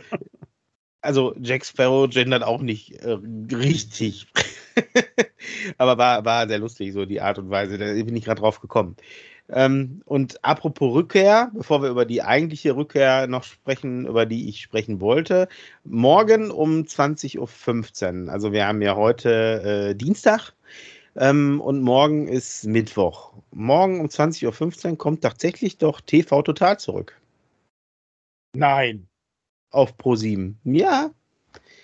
[1.06, 3.18] also Jack Sparrow gendert auch nicht äh,
[3.52, 4.28] richtig.
[5.78, 7.78] Aber war, war sehr lustig, so die Art und Weise.
[7.78, 8.96] Da bin ich gerade drauf gekommen.
[9.48, 14.62] Ähm, und apropos Rückkehr, bevor wir über die eigentliche Rückkehr noch sprechen, über die ich
[14.62, 15.48] sprechen wollte,
[15.84, 18.32] morgen um 20.15 Uhr.
[18.32, 20.54] Also wir haben ja heute äh, Dienstag
[21.16, 23.34] ähm, und morgen ist Mittwoch.
[23.52, 27.16] Morgen um 20.15 Uhr kommt tatsächlich doch TV Total zurück
[28.56, 29.08] Nein.
[29.76, 30.56] Auf Pro7.
[30.64, 31.12] Ja,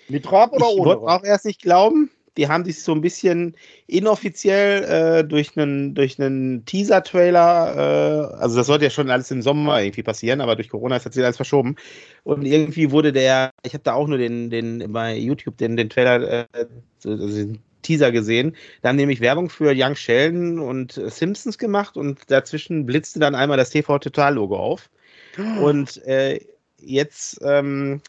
[0.08, 0.86] Mit Raab oder ich ohne?
[0.86, 2.10] wollte auch erst nicht glauben.
[2.38, 3.54] Die haben sich so ein bisschen
[3.86, 9.42] inoffiziell äh, durch einen durch einen Teaser-Trailer, äh, also das sollte ja schon alles im
[9.42, 11.76] Sommer irgendwie passieren, aber durch Corona ist das jetzt alles verschoben.
[12.24, 15.90] Und irgendwie wurde der, ich habe da auch nur den, den bei YouTube den, den
[15.90, 16.66] Trailer, äh,
[17.04, 18.56] also den Teaser gesehen.
[18.80, 23.58] Da haben nämlich Werbung für Young Sheldon und Simpsons gemacht und dazwischen blitzte dann einmal
[23.58, 24.88] das TV Total Logo auf.
[25.60, 26.40] Und äh,
[26.84, 28.00] jetzt ähm,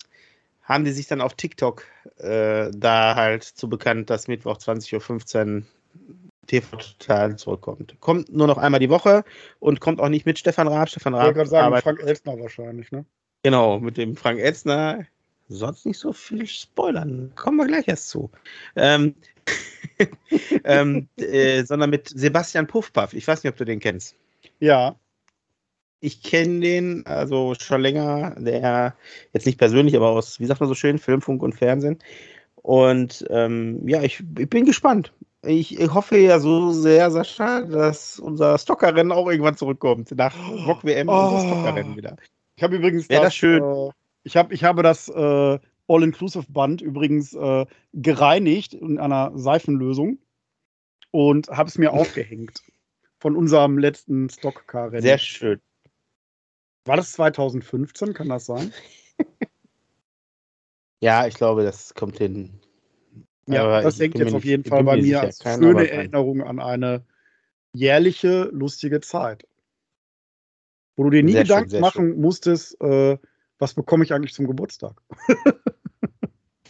[0.64, 1.86] haben die sich dann auf TikTok
[2.18, 5.64] äh, da halt zu bekannt, dass Mittwoch 20.15 Uhr
[6.48, 7.96] TV Total zurückkommt.
[8.00, 9.24] Kommt nur noch einmal die Woche
[9.60, 10.90] und kommt auch nicht mit Stefan Raab.
[10.90, 13.06] Stefan Ich wollte Raab gerade sagen, Frank Elstner wahrscheinlich, ne?
[13.44, 15.06] Genau, mit dem Frank Elzner.
[15.50, 17.32] Sonst nicht so viel spoilern.
[17.36, 18.32] Kommen wir gleich erst zu.
[18.76, 19.16] Ähm,
[20.64, 23.14] ähm, äh, sondern mit Sebastian Puffpaff.
[23.14, 24.16] Ich weiß nicht, ob du den kennst.
[24.60, 24.96] Ja.
[26.04, 28.94] Ich kenne den also schon länger, der
[29.32, 31.98] jetzt nicht persönlich, aber aus, wie sagt man so schön, Film, Funk und Fernsehen.
[32.56, 35.14] Und ähm, ja, ich, ich bin gespannt.
[35.46, 40.12] Ich, ich hoffe ja so sehr, Sascha, dass unser Stockerrennen auch irgendwann zurückkommt.
[40.12, 40.36] Nach
[40.66, 41.14] Bock WM Oh.
[41.14, 42.18] unser Stockerrennen wieder.
[42.58, 43.64] Ich habe übrigens Wär das schön.
[43.64, 43.92] Äh,
[44.24, 50.18] ich, hab, ich habe das äh, All-Inclusive-Band übrigens äh, gereinigt in einer Seifenlösung
[51.12, 52.62] und habe es mir aufgehängt.
[53.20, 55.02] Von unserem letzten Stockcar-Rennen.
[55.02, 55.62] Sehr schön.
[56.86, 58.14] War das 2015?
[58.14, 58.74] Kann das sein?
[61.02, 62.62] Ja, ich glaube, das kommt hin.
[63.48, 65.92] Ja, Aber das hängt jetzt auf jeden Fall bei mir als keiner schöne.
[65.92, 67.04] Erinnerung an eine
[67.74, 69.46] jährliche, lustige Zeit.
[70.96, 73.18] Wo du dir nie Sehr schön, Gedanken sehr machen musstest, äh,
[73.60, 75.02] was bekomme ich eigentlich zum Geburtstag?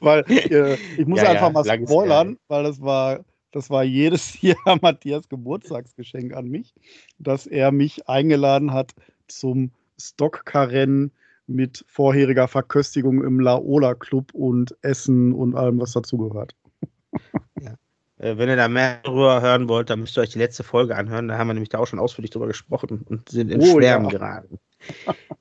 [0.00, 3.24] Weil äh, ich muss Ja, einfach ja, mal spoilern, weil das war,
[3.56, 6.74] das war jedes Jahr Matthias Geburtstagsgeschenk an mich,
[7.18, 8.94] dass er mich eingeladen hat
[9.28, 11.10] zum Stockcar-Rennen
[11.46, 16.54] mit vorheriger Verköstigung im Laola Club und Essen und allem, was dazugehört.
[18.18, 20.96] Äh, Wenn ihr da mehr darüber hören wollt, dann müsst ihr euch die letzte Folge
[20.96, 21.28] anhören.
[21.28, 24.08] Da haben wir nämlich da auch schon ausführlich drüber gesprochen und sind in Oh, Schwärmen
[24.08, 24.10] ja.
[24.18, 24.58] geraten.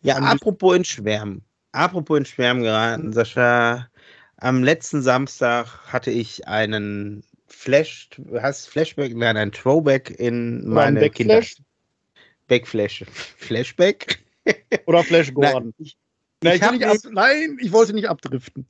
[0.01, 1.45] Ja, apropos in Schwärmen.
[1.71, 3.87] Apropos in Schwärmen geraten, Sascha.
[4.35, 8.09] Am letzten Samstag hatte ich einen Flash,
[8.41, 11.55] hast Flashback, nein, ein Throwback in meine Backflash?
[11.55, 11.69] Kinder.
[12.47, 13.05] Backflash.
[13.37, 14.19] Flashback?
[14.85, 15.65] Oder Flash Gordon.
[15.65, 15.97] Nein, ich,
[16.41, 18.67] Nein, ich ich ab, nein, ich wollte nicht abdriften.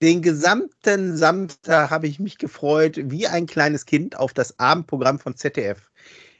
[0.00, 5.34] Den gesamten Samstag habe ich mich gefreut, wie ein kleines Kind, auf das Abendprogramm von
[5.34, 5.90] ZDF.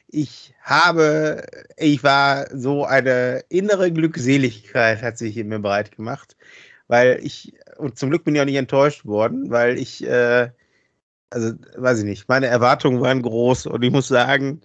[0.06, 1.44] Ich habe,
[1.76, 6.36] ich war so eine innere Glückseligkeit hat sich in mir bereit gemacht,
[6.86, 10.50] weil ich, und zum Glück bin ich auch nicht enttäuscht worden, weil ich, äh,
[11.30, 14.60] also weiß ich nicht, meine Erwartungen waren groß und ich muss sagen,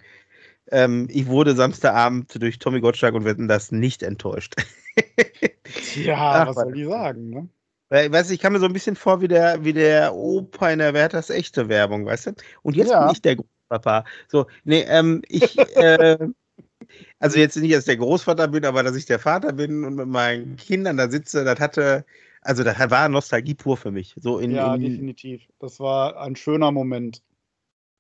[0.71, 4.55] ähm, ich wurde Samstagabend durch Tommy Gottschalk und Wetten das nicht enttäuscht.
[5.95, 7.49] ja, Ach, was soll ich sagen, ne?
[7.89, 10.71] Weil, weißt du, ich kam mir so ein bisschen vor wie der, wie der Opa
[10.71, 12.31] in der Werthers echte Werbung, weißt du?
[12.63, 13.05] Und jetzt ja.
[13.05, 14.05] bin ich der Großpapa.
[14.27, 16.17] So, nee, ähm, ich, äh,
[17.19, 19.95] also jetzt nicht, dass ich der Großvater bin, aber dass ich der Vater bin und
[19.95, 22.03] mit meinen Kindern da sitze, das hatte,
[22.43, 24.15] also das war Nostalgie pur für mich.
[24.17, 25.47] So in, ja, in, definitiv.
[25.59, 27.21] Das war ein schöner Moment.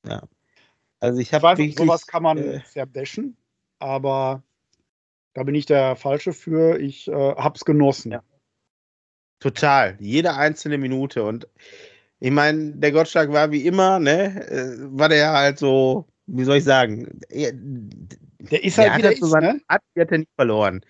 [0.05, 0.23] Ja.
[0.99, 1.75] Also ich habe wirklich.
[1.75, 3.35] Sowas kann man äh, bashen,
[3.79, 4.43] aber
[5.33, 6.79] da bin ich der Falsche für.
[6.79, 8.13] Ich äh, hab's genossen.
[8.13, 8.23] Ja.
[9.39, 9.97] Total.
[9.99, 11.23] Jede einzelne Minute.
[11.23, 11.47] Und
[12.19, 14.49] ich meine, der Gottschalk war wie immer, ne?
[14.49, 17.19] Äh, war der halt so, wie soll ich sagen?
[17.29, 19.59] Der ist halt der wieder ist, so ne?
[19.67, 20.85] Hat, hat er nicht verloren.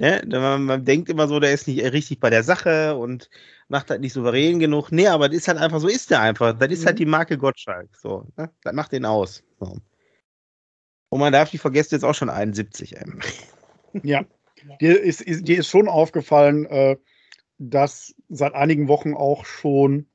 [0.00, 0.22] Ne?
[0.26, 3.28] Man, man, denkt immer so, der ist nicht richtig bei der Sache und
[3.68, 4.90] macht halt nicht souverän genug.
[4.90, 6.58] Nee, aber das ist halt einfach so, ist der einfach.
[6.58, 7.00] Das ist halt mhm.
[7.00, 7.94] die Marke Gottschalk.
[7.94, 8.50] So, ne?
[8.62, 9.44] Das macht den aus.
[9.58, 9.76] So.
[11.10, 12.96] Und man darf nicht vergessen, jetzt auch schon 71.
[12.96, 13.20] Ähm.
[14.02, 14.24] Ja,
[14.80, 16.96] dir ist, ist, dir ist schon aufgefallen, äh,
[17.58, 20.06] dass seit einigen Wochen auch schon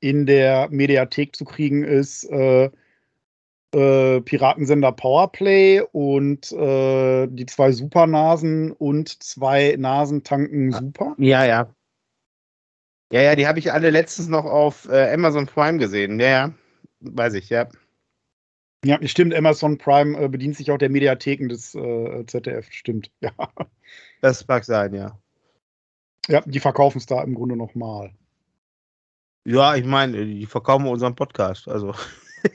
[0.00, 2.70] in der Mediathek zu kriegen ist, äh,
[3.74, 11.14] äh, Piratensender Powerplay und äh, die zwei Supernasen und zwei Nasen tanken Super.
[11.18, 11.74] Ja, ja.
[13.12, 16.20] Ja, ja, die habe ich alle letztens noch auf äh, Amazon Prime gesehen.
[16.20, 16.54] Ja, ja,
[17.00, 17.68] weiß ich, ja.
[18.84, 23.32] Ja, stimmt, Amazon Prime äh, bedient sich auch der Mediatheken des äh, ZDF, stimmt, ja.
[24.20, 25.18] Das mag sein, ja.
[26.28, 28.12] Ja, die verkaufen es da im Grunde nochmal.
[29.44, 31.94] Ja, ich meine, die verkaufen unseren Podcast, also.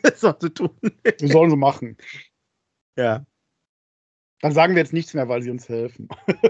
[0.02, 0.70] Das sollen sie tun.
[0.82, 1.98] Wir sollen sie machen.
[2.98, 3.26] Ja.
[4.42, 6.10] Dann sagen wir jetzt nichts mehr, weil sie uns helfen.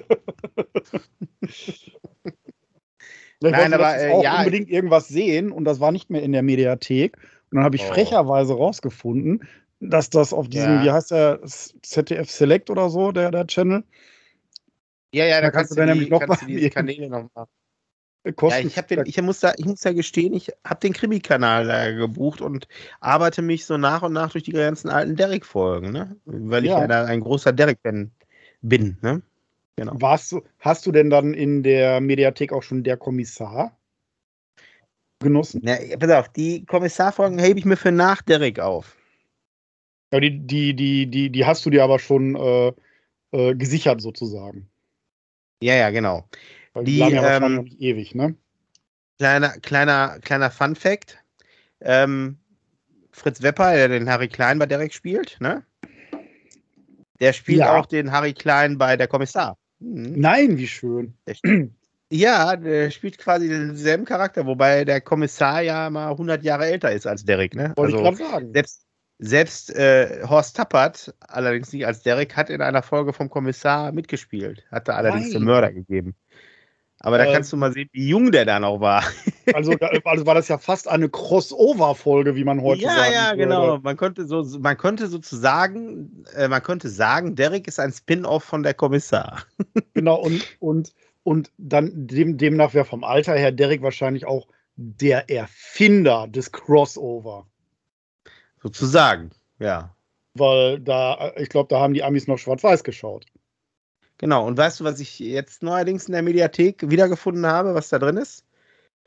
[3.39, 4.39] Nein, aber äh, auch ja.
[4.39, 7.17] unbedingt irgendwas sehen und das war nicht mehr in der Mediathek.
[7.51, 7.93] Und dann habe ich oh.
[7.93, 9.47] frecherweise rausgefunden,
[9.79, 10.83] dass das auf diesem, ja.
[10.83, 13.83] wie heißt der, ZDF Select oder so, der, der Channel.
[15.13, 17.29] Ja, ja, da, da kannst, kannst, du dann nämlich noch mal die Kanäle noch
[18.23, 18.49] mal.
[18.49, 21.91] Ja, ich, den, ich, muss da, ich muss da gestehen, ich habe den Krimi-Kanal da
[21.91, 22.67] gebucht und
[22.99, 26.15] arbeite mich so nach und nach durch die ganzen alten Derek-Folgen, ne?
[26.25, 28.11] weil ich ja, ja ein großer Derek-Fan
[28.61, 28.97] bin.
[29.01, 29.21] Ne?
[29.75, 29.93] Genau.
[29.95, 33.77] Warst du, hast du denn dann in der Mediathek auch schon der Kommissar
[35.19, 35.61] genossen?
[35.63, 38.95] Na, pass auf, die Kommissarfolgen hebe ich mir für nach Derek auf.
[40.13, 42.71] Ja, die, die, die, die, die hast du dir aber schon äh,
[43.31, 44.69] äh, gesichert sozusagen.
[45.61, 46.29] Ja, ja, genau.
[46.73, 48.35] Weil die, die ja ähm, noch nicht ewig, ne?
[49.19, 51.17] Kleiner, kleiner, kleiner Fun Fact.
[51.81, 52.37] Ähm,
[53.11, 55.63] Fritz Wepper, der den Harry Klein bei Derek spielt, ne?
[57.19, 57.77] Der spielt ja.
[57.77, 59.57] auch den Harry Klein bei der Kommissar.
[59.79, 60.19] Mhm.
[60.19, 61.13] Nein, wie schön.
[62.09, 67.05] ja, der spielt quasi denselben Charakter, wobei der Kommissar ja mal 100 Jahre älter ist
[67.05, 67.73] als Derek, ne?
[67.75, 68.53] Wollte also, ich gerade sagen.
[68.53, 68.85] Selbst,
[69.19, 74.65] selbst äh, Horst Tappert, allerdings nicht als Derek, hat in einer Folge vom Kommissar mitgespielt.
[74.71, 75.33] Hatte allerdings Nein.
[75.33, 76.15] den Mörder gegeben.
[77.05, 79.03] Aber da äh, kannst du mal sehen, wie jung der da noch war.
[79.53, 79.73] Also,
[80.05, 83.11] also war das ja fast eine Crossover-Folge, wie man heute ja, sagt.
[83.11, 83.77] Ja, ja, genau.
[83.79, 88.63] Man konnte, so, man konnte sozusagen, äh, man könnte sagen, Derek ist ein Spin-off von
[88.63, 89.43] der Kommissar.
[89.93, 90.93] Genau, und, und,
[91.23, 94.47] und dann dem, demnach wäre vom Alter her Derek wahrscheinlich auch
[94.77, 97.45] der Erfinder des Crossover.
[98.61, 99.93] Sozusagen, ja.
[100.35, 103.25] Weil da, ich glaube, da haben die Amis noch schwarz-weiß geschaut.
[104.23, 107.99] Genau, und weißt du, was ich jetzt neuerdings in der Mediathek wiedergefunden habe, was da
[107.99, 108.45] drin ist?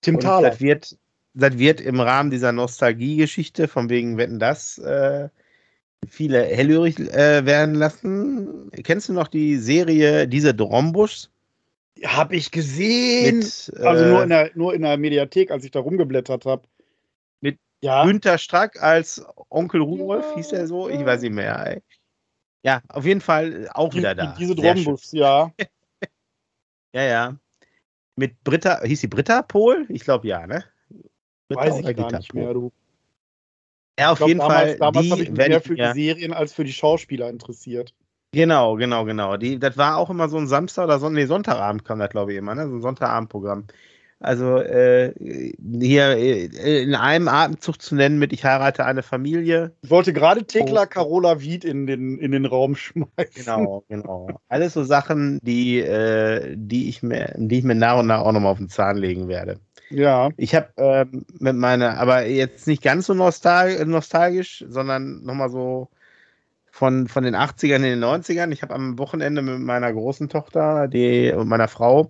[0.03, 0.51] Tim Thaler.
[0.51, 0.99] Das wird,
[1.33, 5.31] das wird im Rahmen dieser Nostalgie-Geschichte, von wegen Wetten das, äh,
[6.07, 8.71] viele hellhörig äh, werden lassen.
[8.85, 11.29] Kennst du noch die Serie Diese Drombusch?
[12.05, 13.39] Hab ich gesehen.
[13.39, 16.69] Mit, äh, also nur in, der, nur in der Mediathek, als ich da rumgeblättert habe.
[17.41, 18.05] Mit ja.
[18.05, 20.37] Günter Strack als Onkel Rudolf, ja.
[20.37, 20.91] hieß er so?
[20.91, 21.67] Ich weiß nicht mehr.
[21.67, 21.83] Ey.
[22.67, 24.35] Ja, auf jeden Fall auch wieder da.
[24.37, 25.53] Diese Drombus, ja.
[26.93, 27.37] ja, ja.
[28.17, 29.87] Mit Britta, hieß sie Britta Pol?
[29.89, 30.65] Ich glaube ja, ne?
[31.47, 32.73] Britta Weiß ich gar nicht mehr, du.
[33.97, 34.79] Ja, auf glaub, jeden damals, Fall.
[34.79, 37.95] Damals habe ich mich mehr für die Serien als für die Schauspieler interessiert.
[38.33, 39.37] Genau, genau, genau.
[39.37, 42.33] Die, das war auch immer so ein Samstag oder so, nee, Sonntagabend kam das, glaube
[42.33, 42.69] ich, immer, ne?
[42.69, 43.69] So ein Sonntagabendprogramm.
[44.19, 45.13] Also äh,
[45.81, 49.73] hier äh, in einem Atemzug zu nennen mit Ich heirate eine Familie.
[49.83, 50.87] Ich wollte gerade Tekla oh.
[50.87, 53.11] Carola Wied in den, in den Raum schmeißen.
[53.35, 54.29] Genau, genau.
[54.49, 58.33] Alles so Sachen, die, äh, die, ich mir, die ich mir nach und nach auch
[58.33, 59.61] nochmal auf den Zahn legen werde.
[59.91, 60.31] Ja.
[60.37, 65.89] Ich habe ähm, mit meiner, aber jetzt nicht ganz so nostal nostalgisch, sondern nochmal so
[66.71, 68.51] von, von den 80ern in den 90ern.
[68.51, 72.09] Ich habe am Wochenende mit meiner großen Tochter die, und meiner Frau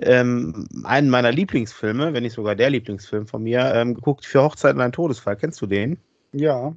[0.00, 4.74] ähm, einen meiner Lieblingsfilme, wenn nicht sogar der Lieblingsfilm von mir, ähm, geguckt, für Hochzeit
[4.74, 5.36] und ein Todesfall.
[5.36, 5.98] Kennst du den?
[6.32, 6.74] Ja.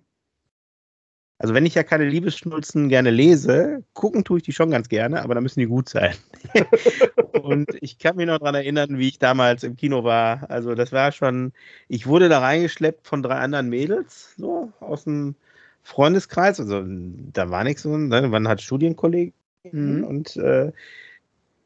[1.38, 5.24] Also wenn ich ja keine Liebesschnulzen gerne lese, gucken tue ich die schon ganz gerne,
[5.24, 6.13] aber da müssen die gut sein.
[7.41, 10.47] und ich kann mich noch daran erinnern, wie ich damals im Kino war.
[10.51, 11.51] Also das war schon,
[11.88, 15.34] ich wurde da reingeschleppt von drei anderen Mädels, so aus dem
[15.82, 16.59] Freundeskreis.
[16.59, 18.28] Also da war nichts so, ne?
[18.28, 19.34] man hat Studienkollegen
[19.72, 20.03] mhm.
[20.03, 20.72] und äh,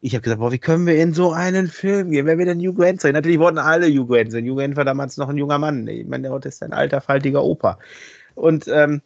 [0.01, 2.59] ich habe gesagt, boah, wie können wir in so einen Film gehen, wenn wir denn
[2.59, 3.13] Hugh Grant sein?
[3.13, 4.45] Natürlich wollten alle Hugh Grant sein.
[4.45, 5.87] Hugh Grant war damals noch ein junger Mann.
[5.87, 7.79] Ich meine, der heute ist ein alter, faltiger Opa.
[8.35, 9.01] Und ähm,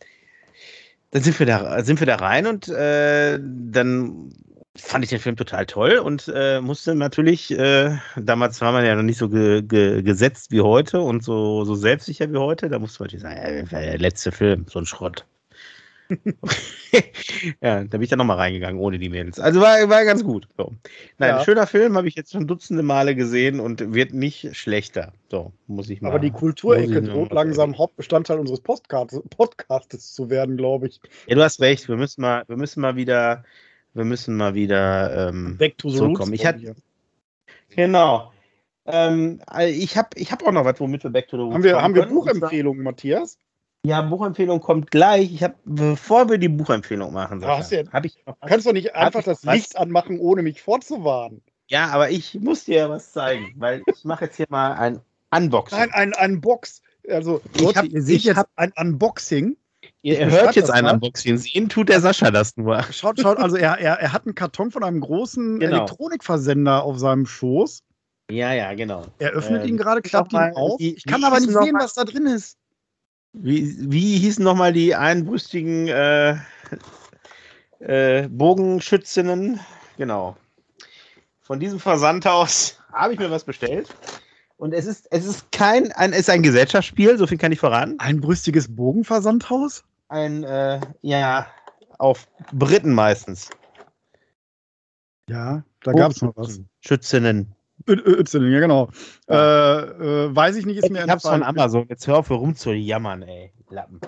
[1.12, 4.32] dann sind wir da, sind wir da rein und äh, dann
[4.76, 8.96] fand ich den Film total toll und äh, musste natürlich, äh, damals war man ja
[8.96, 12.80] noch nicht so ge ge gesetzt wie heute und so, so selbstsicher wie heute, da
[12.80, 15.26] musste man natürlich sagen, ja, der letzte Film, so ein Schrott.
[17.62, 19.40] ja, da bin ich dann nochmal reingegangen, ohne die Mädels.
[19.40, 20.48] Also war, war ganz gut.
[20.58, 20.74] So.
[21.20, 21.44] Nein, ja.
[21.44, 25.14] schöner Film, habe ich jetzt schon dutzende Male gesehen und wird nicht schlechter.
[25.30, 26.10] So, muss ich mal.
[26.10, 31.00] Aber die Kulturecke droht langsam Hauptbestandteil unseres Podcasts, Podcasts zu werden, glaube ich.
[31.28, 31.88] Ja, du hast recht.
[31.88, 33.44] Wir müssen mal, wir müssen mal wieder,
[33.94, 36.34] wir müssen mal wieder ähm, Back to the zurückkommen.
[36.34, 36.76] Ich hatte,
[37.70, 38.32] genau.
[38.88, 41.64] Ähm, ich habe ich hab auch noch was, womit wir Back to the Roots haben
[41.64, 43.38] wir, Haben wir Buchempfehlungen, Matthias?
[43.86, 45.34] Ja, Buchempfehlung kommt gleich.
[45.34, 49.24] Ich habe, bevor wir die Buchempfehlung machen, Sascha, ja, hab ich kannst du nicht einfach
[49.24, 49.44] das?
[49.44, 51.42] Licht anmachen, ohne mich vorzuwarnen?
[51.68, 55.00] Ja, aber ich muss dir was zeigen, weil ich mache jetzt hier mal ein
[55.32, 55.80] Unboxing.
[55.80, 56.82] Nein, ein Unbox.
[57.08, 59.56] Also, Leute, hab, ihr seht jetzt ein Unboxing.
[60.02, 61.38] Ihr, ihr hört jetzt ein Unboxing.
[61.38, 62.84] Sehen tut der Sascha das nur.
[62.92, 65.78] Schaut, schaut, also er, er, er hat einen Karton von einem großen genau.
[65.78, 67.84] Elektronikversender auf seinem Schoß.
[68.30, 69.06] Ja, ja, genau.
[69.18, 70.80] Er öffnet ähm, ihn gerade, klappt ihn auf.
[70.80, 72.59] Ich kann aber nicht sehen, was da drin ist.
[73.34, 76.38] Wie, wie hießen nochmal die einbrüstigen äh,
[77.80, 79.60] äh, Bogenschützinnen?
[79.98, 80.36] Genau.
[81.42, 83.96] Von diesem Versandhaus habe ich mir was bestellt.
[84.58, 87.60] Und es ist, es ist kein, ein, es ist ein Gesellschaftsspiel, so viel kann ich
[87.60, 87.96] verraten.
[88.00, 89.86] Ein brüstiges Bogenversandhaus?
[90.10, 91.48] Ein, äh, ja,
[91.98, 93.50] auf Briten meistens.
[95.30, 96.60] Ja, da gab es noch was.
[96.82, 97.56] Schützinnen.
[97.90, 98.90] Y, ja genau.
[99.28, 99.80] Ja.
[99.80, 101.86] Äh, äh, weiß ich nicht, ist ich mir Ich hab's von Amazon.
[101.90, 103.52] Jetzt hör auf, rumzujammern, ey.
[103.70, 104.00] Lappen.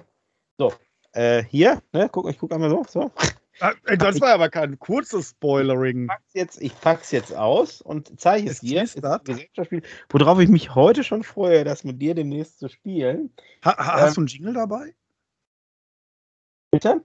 [0.58, 0.74] So,
[1.14, 2.86] äh, hier, ne, guck, ich guck einmal so.
[2.88, 3.12] so.
[3.60, 6.04] Ah, das war aber kein kurzes Spoilering.
[6.04, 8.82] Ich pack's jetzt, ich pack's jetzt aus und zeige es dir.
[8.82, 13.32] Gesellschaftsspiel, worauf ich mich heute schon freue, das mit dir demnächst zu spielen.
[13.64, 14.96] Ha, hast ähm, du einen Jingle dabei?
[16.72, 17.04] Bitte?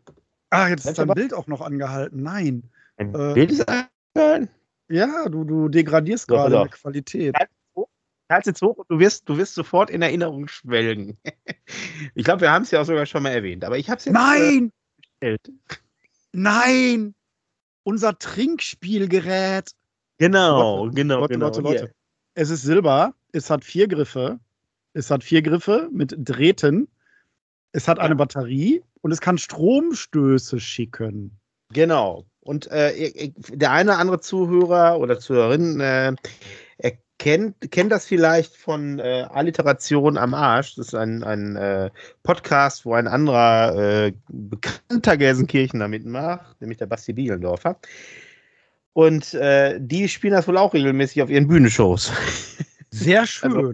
[0.51, 2.23] Ah, jetzt ist dein Bild auch noch angehalten.
[2.23, 2.71] Nein.
[2.97, 4.49] Ein äh, Bild ist angehalten?
[4.89, 7.35] Ja, du, du degradierst gerade so, Qualität.
[8.29, 11.17] Halt jetzt hoch und du wirst, du wirst sofort in Erinnerung schwelgen.
[12.15, 14.05] ich glaube, wir haben es ja auch sogar schon mal erwähnt, aber ich habe es
[14.05, 14.73] jetzt Nein!
[15.21, 15.39] Äh,
[16.33, 17.15] Nein!
[17.85, 19.71] Unser Trinkspielgerät.
[20.19, 21.47] Genau, Leute, genau, Leute, genau.
[21.47, 21.95] Leute, Leute.
[22.35, 24.41] Es ist Silber, es hat vier Griffe,
[24.93, 26.89] es hat vier Griffe mit Drähten,
[27.73, 31.39] es hat eine Batterie und es kann Stromstöße schicken.
[31.73, 32.27] Genau.
[32.47, 36.15] Und äh, der eine oder andere Zuhörer oder Zuhörerin äh,
[37.19, 40.77] kennt, kennt das vielleicht von äh, Alliteration am Arsch.
[40.77, 41.91] Das ist ein, ein äh,
[42.23, 47.79] Podcast, wo ein anderer äh, bekannter Gelsenkirchener mitmacht, nämlich der Basti Bielendorfer.
[48.93, 52.13] Und äh, die spielen das wohl auch regelmäßig auf ihren Bühnenshows.
[52.91, 53.53] Sehr schön.
[53.53, 53.73] Also,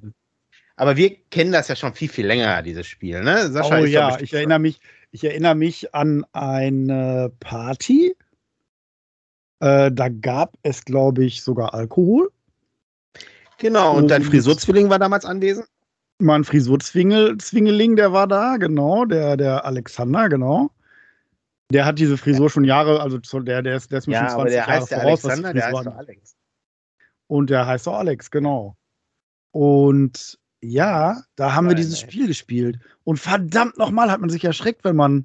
[0.77, 3.49] aber wir kennen das ja schon viel, viel länger, dieses Spiel, ne?
[3.53, 4.81] Sascha oh ja, ich erinnere mich,
[5.13, 8.17] ich erinnere mich an eine Party,
[9.63, 12.31] äh, da gab es, glaube ich, sogar Alkohol.
[13.59, 15.67] Genau, und, und dein Frisurzwilling war damals anwesend?
[16.19, 20.71] Mein Frisurzwingeling, der war da, genau, der, der Alexander, genau.
[21.71, 24.41] Der hat diese Frisur schon Jahre, also der, der ist, der ist mir ja, schon
[24.41, 25.25] 20 Jahre voraus.
[25.25, 26.37] Alexander, der heißt Alex.
[27.29, 28.77] Und der heißt auch Alex, genau.
[29.53, 32.11] Und ja, da haben Nein, wir dieses ey.
[32.11, 32.81] Spiel gespielt.
[33.05, 35.25] Und verdammt nochmal hat man sich erschreckt, wenn man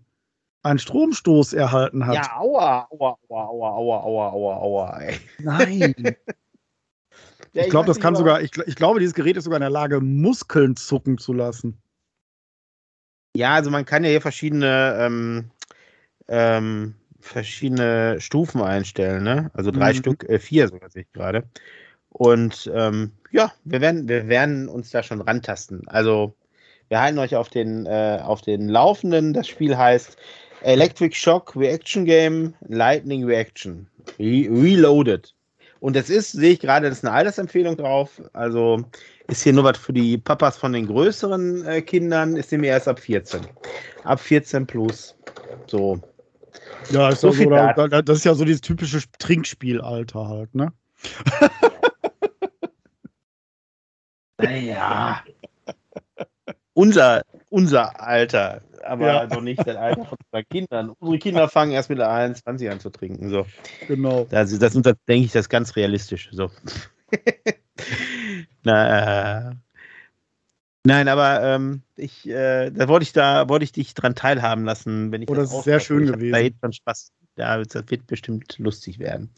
[0.68, 2.16] einen Stromstoß erhalten hat.
[2.16, 5.20] Ja, aua, aua, aua, aua, aua, aua, aua, aua, ey.
[5.40, 5.94] Nein.
[7.54, 9.70] ja, ich glaube, das kann sogar, ich, ich glaube, dieses Gerät ist sogar in der
[9.70, 11.82] Lage, Muskeln zucken zu lassen.
[13.36, 15.52] Ja, also man kann ja hier verschiedene, ähm,
[16.28, 19.52] ähm, verschiedene Stufen einstellen, ne?
[19.54, 19.98] Also drei mhm.
[19.98, 21.44] Stück, äh, vier sogar sehe ich gerade.
[22.10, 25.88] Und ähm, ja, wir werden, wir werden uns da schon rantasten.
[25.88, 26.34] Also
[26.90, 29.34] wir halten euch auf den, äh, auf den Laufenden.
[29.34, 30.18] Das Spiel heißt
[30.62, 33.88] Electric Shock Reaction Game Lightning Reaction.
[34.20, 35.34] Re Reloaded.
[35.80, 38.22] Und das ist, sehe ich gerade, das ist eine Altersempfehlung drauf.
[38.34, 38.84] Also
[39.28, 42.88] ist hier nur was für die Papas von den größeren äh, Kindern, ist nämlich erst
[42.88, 43.42] ab 14.
[44.04, 45.16] Ab 14 plus.
[45.68, 46.00] So.
[46.90, 50.72] Ja, ist so, so da, das ist ja so dieses typische Trinkspielalter halt, ne?
[54.40, 55.24] Naja.
[56.78, 59.26] unser, unser Alter, aber ja.
[59.26, 60.90] noch nicht das Alter von unseren Kindern.
[61.00, 63.30] Unsere Kinder fangen erst mit 21 an zu trinken.
[63.30, 63.48] So.
[63.88, 64.28] Genau.
[64.30, 66.30] Das, das, das denke ich, das ist ganz realistisch.
[66.32, 66.52] So.
[68.64, 69.56] Na, äh,
[70.84, 75.12] Nein, aber ähm, ich, äh, da wollte ich da, wollte ich dich dran teilhaben lassen,
[75.12, 76.56] wenn ich oh, das, das ist sehr schön gewesen.
[76.62, 77.12] Da Spaß.
[77.38, 79.32] Ja, das wird bestimmt lustig werden.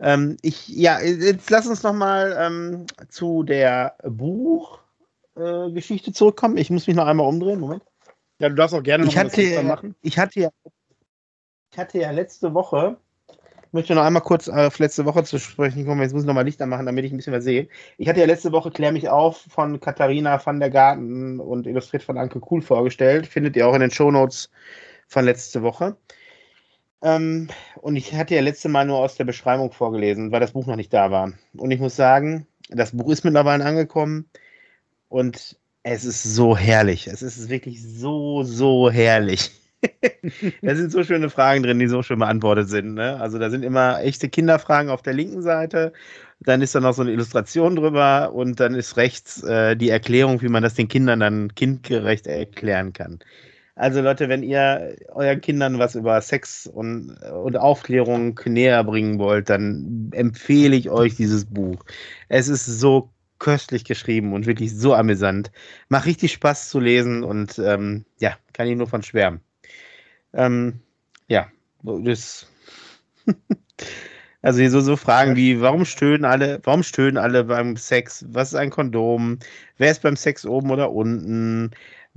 [0.00, 4.85] Ähm, ich, ja, jetzt lass uns noch mal ähm, zu der Buchgeschichte
[5.36, 6.56] äh, zurückkommen.
[6.56, 7.60] Ich muss mich noch einmal umdrehen.
[7.60, 7.82] Moment.
[8.38, 9.94] Ja, du darfst auch gerne noch ich hatte, machen.
[10.02, 10.50] Ich hatte ja,
[11.72, 12.98] ich hatte ja letzte Woche
[13.76, 16.00] möchte noch einmal kurz auf letzte Woche zu sprechen kommen.
[16.00, 17.68] Jetzt muss ich nochmal Lichter machen, damit ich ein bisschen was sehe.
[17.98, 22.02] Ich hatte ja letzte Woche Klär mich auf von Katharina van der Garten und illustriert
[22.02, 23.26] von Anke Kuhl vorgestellt.
[23.26, 24.50] Findet ihr auch in den Shownotes
[25.06, 25.96] von letzte Woche.
[27.02, 30.66] Ähm, und ich hatte ja letzte Mal nur aus der Beschreibung vorgelesen, weil das Buch
[30.66, 31.32] noch nicht da war.
[31.56, 34.30] Und ich muss sagen, das Buch ist mittlerweile angekommen
[35.08, 37.06] und es ist so herrlich.
[37.06, 39.52] Es ist wirklich so, so herrlich.
[40.62, 42.94] da sind so schöne Fragen drin, die so schön beantwortet sind.
[42.94, 43.20] Ne?
[43.20, 45.92] Also da sind immer echte Kinderfragen auf der linken Seite,
[46.40, 50.42] dann ist da noch so eine Illustration drüber und dann ist rechts äh, die Erklärung,
[50.42, 53.20] wie man das den Kindern dann kindgerecht erklären kann.
[53.74, 59.50] Also Leute, wenn ihr euren Kindern was über Sex und, und Aufklärung näher bringen wollt,
[59.50, 61.84] dann empfehle ich euch dieses Buch.
[62.28, 65.50] Es ist so köstlich geschrieben und wirklich so amüsant.
[65.88, 69.40] Macht richtig Spaß zu lesen und ähm, ja, kann ich nur von schwärmen.
[70.32, 70.80] Ähm,
[71.28, 71.48] ja,
[71.82, 72.46] das.
[74.42, 78.24] also so, so Fragen wie, warum stöhnen alle, warum stöhnen alle beim Sex?
[78.28, 79.38] Was ist ein Kondom?
[79.78, 81.72] Wer ist beim Sex oben oder unten?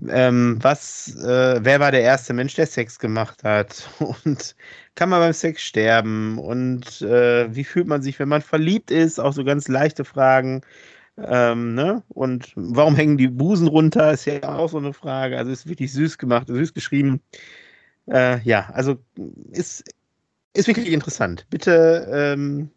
[0.08, 3.90] Ähm, was, äh, wer war der erste Mensch, der Sex gemacht hat?
[4.26, 4.56] Und
[4.96, 6.38] kann man beim Sex sterben?
[6.38, 9.20] Und äh, wie fühlt man sich, wenn man verliebt ist?
[9.20, 10.62] Auch so ganz leichte Fragen.
[11.26, 12.04] Ähm, ne?
[12.10, 14.12] Und warum hängen die Busen runter?
[14.12, 15.38] Ist ja auch so eine Frage.
[15.38, 17.22] Also ist wirklich süß gemacht, süß geschrieben.
[18.08, 18.98] Äh, ja, also
[19.52, 19.84] ist,
[20.54, 21.46] ist wirklich interessant.
[21.50, 22.72] Bitte ähm,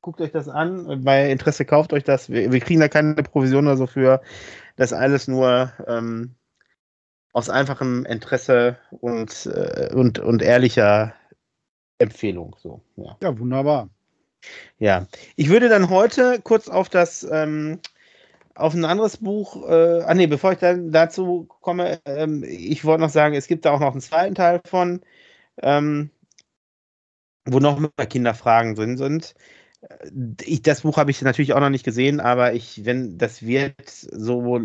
[0.00, 1.04] guckt euch das an.
[1.04, 2.30] Bei Interesse kauft euch das.
[2.30, 4.20] Wir, wir, kriegen da keine Provision oder so für.
[4.76, 6.34] Das alles nur ähm,
[7.32, 11.14] aus einfachem Interesse und, äh, und, und ehrlicher
[11.98, 12.56] Empfehlung.
[12.58, 13.16] So, ja.
[13.22, 13.88] ja, wunderbar.
[14.78, 17.80] Ja, ich würde dann heute kurz auf das ähm,
[18.54, 23.02] auf ein anderes Buch, äh, ah nee, bevor ich dann dazu komme, ähm, ich wollte
[23.02, 25.00] noch sagen, es gibt da auch noch einen zweiten Teil von,
[25.62, 26.10] ähm,
[27.46, 29.34] wo noch mehr Kinderfragen drin sind.
[29.82, 30.10] Äh,
[30.44, 33.88] ich, das Buch habe ich natürlich auch noch nicht gesehen, aber ich, wenn das wird
[33.88, 34.60] so,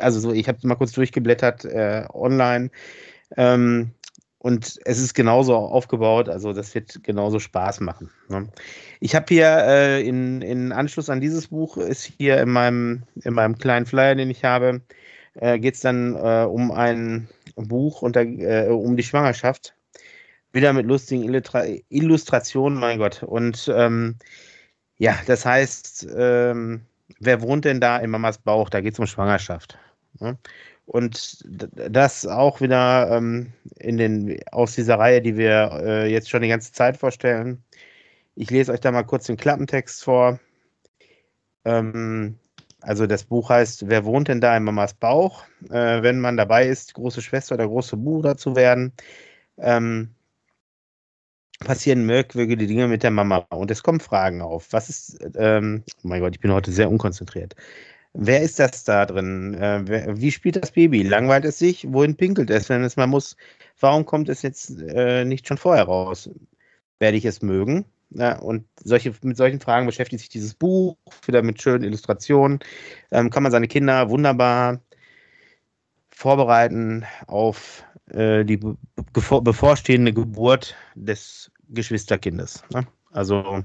[0.00, 2.70] also so, ich habe mal kurz durchgeblättert äh, online.
[3.36, 3.92] Ähm,
[4.40, 8.10] und es ist genauso aufgebaut, also das wird genauso Spaß machen.
[8.28, 8.48] Ne?
[9.00, 13.34] Ich habe hier äh, in, in Anschluss an dieses Buch ist hier in meinem, in
[13.34, 14.80] meinem kleinen Flyer, den ich habe,
[15.34, 19.74] äh, geht es dann äh, um ein Buch unter, äh, um die Schwangerschaft.
[20.52, 23.22] Wieder mit lustigen Illustra Illustrationen, mein Gott.
[23.22, 24.16] Und ähm,
[24.96, 26.82] ja, das heißt, ähm,
[27.18, 28.70] wer wohnt denn da in Mamas Bauch?
[28.70, 29.78] Da geht es um Schwangerschaft.
[30.20, 30.38] Ne?
[30.88, 36.40] Und das auch wieder ähm, in den, aus dieser Reihe, die wir äh, jetzt schon
[36.40, 37.62] die ganze Zeit vorstellen.
[38.34, 40.40] Ich lese euch da mal kurz den Klappentext vor.
[41.66, 42.38] Ähm,
[42.80, 45.44] also das Buch heißt, wer wohnt denn da in Mamas Bauch?
[45.68, 48.94] Äh, wenn man dabei ist, große Schwester oder große Bruder zu werden,
[49.58, 50.14] ähm,
[51.60, 54.72] passieren merkwürdige Dinge mit der Mama und es kommen Fragen auf.
[54.72, 57.56] Was ist, ähm, oh mein Gott, ich bin heute sehr unkonzentriert.
[58.20, 59.54] Wer ist das da drin?
[59.54, 61.04] Äh, wie spielt das Baby?
[61.04, 61.86] Langweilt es sich?
[61.92, 63.36] Wohin pinkelt es, wenn es mal muss?
[63.78, 66.28] Warum kommt es jetzt äh, nicht schon vorher raus?
[66.98, 67.84] Werde ich es mögen?
[68.40, 70.96] Und solche, mit solchen Fragen beschäftigt sich dieses Buch,
[71.26, 72.58] wieder mit schönen Illustrationen.
[73.12, 74.80] Ähm, kann man seine Kinder wunderbar
[76.10, 78.76] vorbereiten auf äh, die be
[79.42, 82.64] bevorstehende Geburt des Geschwisterkindes.
[82.72, 82.84] Ne?
[83.18, 83.64] Also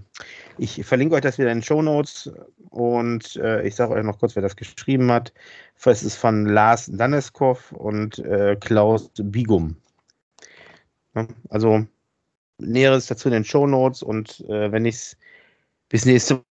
[0.58, 2.34] ich verlinke euch das wieder in den Show Notes
[2.72, 5.32] und äh, ich sage euch noch kurz, wer das geschrieben hat.
[5.86, 9.76] Es ist von Lars Daneskov und äh, Klaus Bigum.
[11.14, 11.86] Ja, also
[12.58, 15.18] Näheres dazu in den Show Notes und äh, wenn ich es
[15.88, 16.43] bis nächste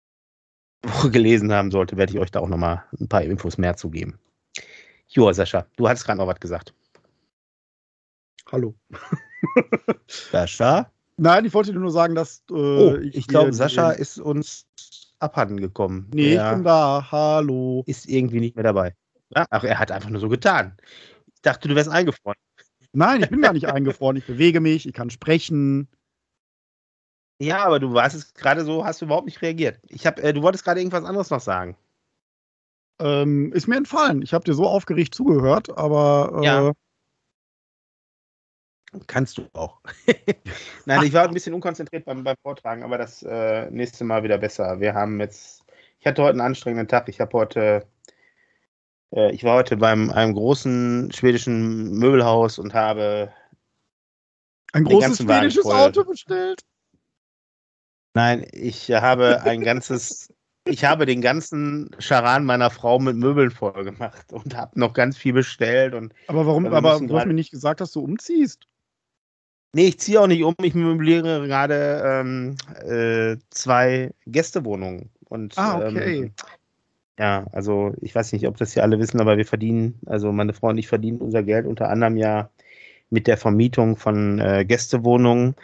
[0.83, 3.89] Woche gelesen haben sollte, werde ich euch da auch nochmal ein paar Infos mehr zu
[3.89, 4.19] geben.
[5.07, 6.75] Joa, Sascha, du hattest gerade noch was gesagt.
[8.51, 8.75] Hallo.
[10.07, 10.91] Sascha?
[11.17, 12.43] Nein, ich wollte nur sagen, dass.
[12.49, 14.65] Äh, oh, ich, ich glaube, Sascha ist uns
[15.19, 16.09] abhanden gekommen.
[16.13, 17.07] Nee, er ich bin da.
[17.11, 17.83] Hallo.
[17.85, 18.95] Ist irgendwie nicht mehr dabei.
[19.29, 19.45] Ja?
[19.49, 20.75] Ach, er hat einfach nur so getan.
[21.33, 22.37] Ich dachte, du wärst eingefroren.
[22.93, 24.17] Nein, ich bin gar nicht eingefroren.
[24.17, 25.87] Ich bewege mich, ich kann sprechen.
[27.41, 29.79] Ja, aber du warst es gerade so, hast du überhaupt nicht reagiert.
[29.87, 31.75] Ich hab, äh, du wolltest gerade irgendwas anderes noch sagen.
[32.99, 34.21] Ähm, ist mir entfallen.
[34.21, 36.73] Ich habe dir so aufgeregt zugehört, aber äh, Ja.
[39.07, 39.79] Kannst du auch.
[40.85, 44.37] Nein, ich war ein bisschen unkonzentriert beim, beim Vortragen, aber das äh, nächste Mal wieder
[44.37, 44.79] besser.
[44.81, 45.63] Wir haben jetzt,
[45.99, 47.07] ich hatte heute einen anstrengenden Tag.
[47.07, 47.87] Ich habe heute,
[49.15, 53.31] äh, ich war heute beim einem großen schwedischen Möbelhaus und habe,
[54.73, 55.75] ein großes schwedisches voll.
[55.75, 56.61] Auto bestellt.
[58.13, 60.33] nein, ich habe ein ganzes,
[60.65, 65.17] ich habe den ganzen Charan meiner Frau mit Möbeln voll gemacht und habe noch ganz
[65.17, 66.65] viel bestellt und Aber warum?
[66.65, 68.67] Aber du hast mir nicht gesagt, dass du umziehst.
[69.73, 70.55] Nee, ich ziehe auch nicht um.
[70.61, 72.55] Ich möbliere gerade ähm,
[72.85, 75.09] äh, zwei Gästewohnungen.
[75.29, 76.17] Und, Ah, okay.
[76.17, 76.31] Ähm,
[77.17, 80.53] ja, also ich weiß nicht, ob das hier alle wissen, aber wir verdienen, also meine
[80.53, 82.49] Frau und ich verdienen unser Geld unter anderem ja
[83.09, 85.55] mit der Vermietung von äh, Gästewohnungen.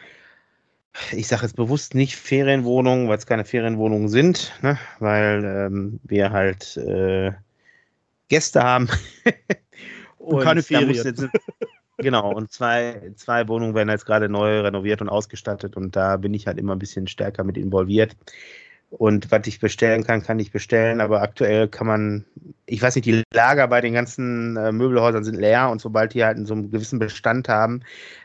[1.12, 4.78] Ich sage jetzt bewusst nicht Ferienwohnungen, weil es keine Ferienwohnungen sind, ne?
[5.00, 7.32] weil ähm, wir halt äh,
[8.30, 8.90] Gäste haben.
[10.18, 11.32] Und keine da Ferien.
[11.98, 16.34] Genau, und zwei, zwei Wohnungen werden jetzt gerade neu renoviert und ausgestattet und da bin
[16.34, 18.16] ich halt immer ein bisschen stärker mit involviert.
[18.90, 22.26] Und was ich bestellen kann, kann ich bestellen, aber aktuell kann man,
[22.68, 26.24] ich weiß nicht, die Lager bei den ganzen äh, Möbelhäusern sind leer und sobald die
[26.24, 27.82] halt in so einem gewissen Bestand haben,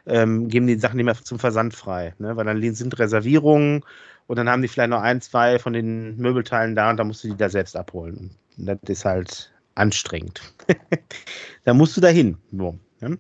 [0.06, 2.36] ähm, geben die Sachen nicht mehr zum Versand frei, ne?
[2.36, 3.84] weil dann sind Reservierungen
[4.28, 7.24] und dann haben die vielleicht noch ein, zwei von den Möbelteilen da und dann musst
[7.24, 8.30] du die da selbst abholen.
[8.56, 10.42] Und das ist halt anstrengend.
[11.64, 12.38] da musst du dahin.
[12.52, 13.18] So, ne?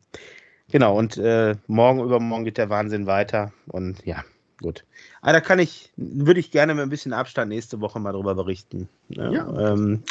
[0.72, 3.52] Genau, und äh, morgen übermorgen geht der Wahnsinn weiter.
[3.66, 4.24] Und ja,
[4.62, 4.84] gut.
[5.20, 8.34] Aber da kann ich, würde ich gerne mit ein bisschen Abstand nächste Woche mal drüber
[8.34, 8.88] berichten.
[9.10, 9.34] Ne?
[9.34, 9.72] Ja.
[9.72, 10.02] Ähm,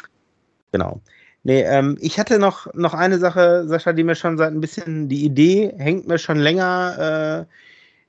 [0.71, 1.01] genau.
[1.41, 5.09] Nee, ähm, ich hatte noch, noch eine Sache, Sascha, die mir schon seit ein bisschen,
[5.09, 7.47] die Idee hängt mir schon länger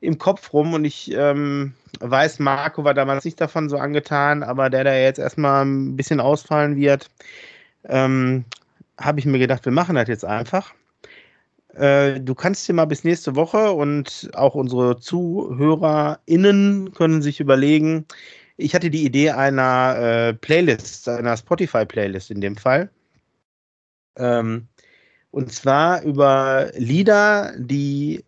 [0.03, 4.42] äh, im Kopf rum und ich ähm, weiß, Marco war damals nicht davon so angetan,
[4.42, 7.09] aber der da jetzt erstmal ein bisschen ausfallen wird,
[7.88, 8.44] ähm,
[8.98, 10.74] habe ich mir gedacht, wir machen das jetzt einfach.
[11.74, 18.06] Äh, du kannst dir mal bis nächste Woche und auch unsere ZuhörerInnen können sich überlegen.
[18.56, 22.90] Ich hatte die Idee einer äh, Playlist, einer Spotify-Playlist in dem Fall.
[24.16, 24.68] Ähm,
[25.30, 28.24] und zwar über Lieder, die,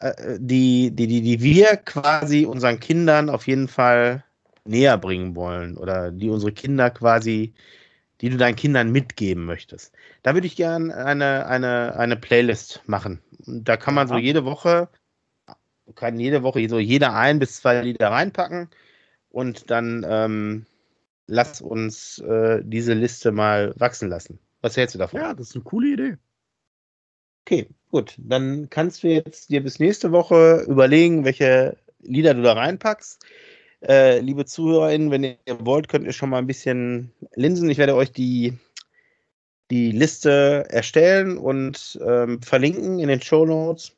[0.00, 4.24] äh, die, die, die, die wir quasi unseren Kindern auf jeden Fall
[4.64, 7.54] näher bringen wollen oder die unsere Kinder quasi,
[8.20, 9.94] die du deinen Kindern mitgeben möchtest.
[10.22, 13.20] Da würde ich gerne eine, eine, eine Playlist machen.
[13.46, 14.88] Und da kann man so jede Woche,
[15.94, 18.68] kann jede Woche so jeder ein bis zwei Lieder reinpacken
[19.30, 20.66] und dann ähm,
[21.26, 24.38] lass uns äh, diese Liste mal wachsen lassen.
[24.60, 25.20] Was hältst du davon?
[25.20, 26.16] Ja, das ist eine coole Idee.
[27.44, 28.16] Okay, gut.
[28.18, 33.24] Dann kannst du jetzt dir bis nächste Woche überlegen, welche Lieder du da reinpackst.
[33.80, 37.70] Äh, liebe ZuhörerInnen, wenn ihr wollt, könnt ihr schon mal ein bisschen linsen.
[37.70, 38.58] Ich werde euch die,
[39.70, 43.96] die Liste erstellen und ähm, verlinken in den Show Notes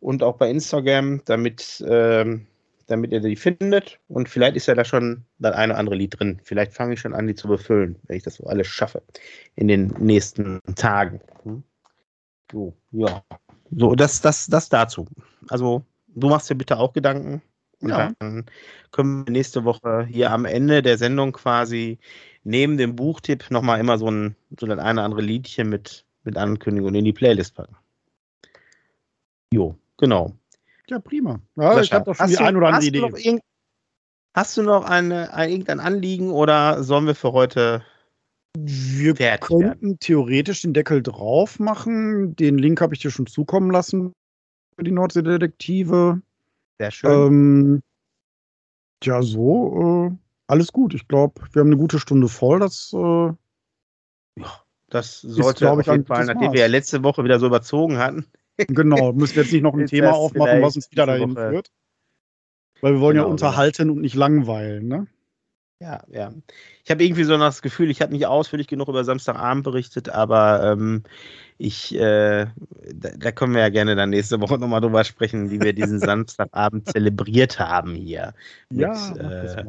[0.00, 2.46] und auch bei Instagram, damit, ähm,
[2.86, 3.98] damit ihr die findet.
[4.08, 6.40] Und vielleicht ist ja da schon das eine oder andere Lied drin.
[6.44, 9.02] Vielleicht fange ich schon an, die zu befüllen, wenn ich das so alles schaffe
[9.56, 11.20] in den nächsten Tagen.
[11.42, 11.64] Hm?
[12.52, 13.22] So, ja.
[13.70, 15.06] So, das, das, das dazu.
[15.48, 17.42] Also, du machst dir bitte auch Gedanken.
[17.80, 18.12] Und Ja.
[18.18, 18.46] dann
[18.90, 21.98] können wir nächste Woche hier am Ende der Sendung quasi
[22.42, 26.36] neben dem Buchtipp nochmal immer so ein, so das eine oder andere Liedchen mit, mit
[26.36, 27.76] Ankündigung in die Playlist packen.
[29.52, 30.32] Jo, genau.
[30.88, 31.40] Ja, prima.
[31.56, 33.00] Ja, ich Sascha, habe doch schon die du- ein oder andere hast Idee.
[33.00, 33.40] Du
[34.34, 37.82] hast du noch eine, ein, irgendein Anliegen oder sollen wir für heute
[38.56, 42.34] Wir könnten theoretisch den Deckel drauf machen.
[42.36, 44.12] Den Link habe ich dir schon zukommen lassen
[44.76, 46.22] für die Nordseedetektive.
[46.78, 47.10] Sehr schön.
[47.10, 47.82] Ähm,
[49.02, 50.16] ja, so, äh,
[50.46, 50.94] alles gut.
[50.94, 52.60] Ich glaube, wir haben eine gute Stunde voll.
[52.60, 53.32] Das, äh,
[54.88, 57.98] das sollte glaub auf ich, jeden Fall, nachdem wir ja letzte Woche wieder so überzogen
[57.98, 58.26] hatten.
[58.68, 61.50] genau, müssen wir jetzt nicht noch ein Ist Thema aufmachen, was uns wieder dahin Woche-
[61.50, 61.70] führt.
[62.80, 65.06] Weil wir wollen ja Genau, unterhalten und nicht langweilen, ne?
[65.80, 66.32] Ja, ja.
[66.84, 70.72] Ich habe irgendwie so das Gefühl, ich habe nicht ausführlich genug über Samstagabend berichtet, aber
[70.72, 71.04] ähm,
[71.56, 72.46] ich, äh,
[72.92, 76.00] da, da können wir ja gerne dann nächste Woche nochmal drüber sprechen, wie wir diesen
[76.00, 78.34] Samstagabend zelebriert haben hier.
[78.70, 79.64] Mit, ja, das äh.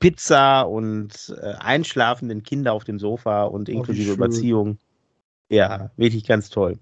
[0.00, 4.14] Pizza und äh, einschlafenden Kinder auf dem Sofa und inklusive schön.
[4.14, 4.78] Überziehung.
[5.48, 6.78] Ja, wirklich ganz toll.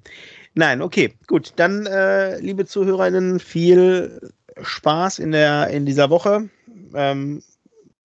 [0.55, 1.53] Nein, okay, gut.
[1.57, 6.49] Dann, äh, liebe ZuhörerInnen, viel Spaß in, der, in dieser Woche.
[6.95, 7.43] Ähm,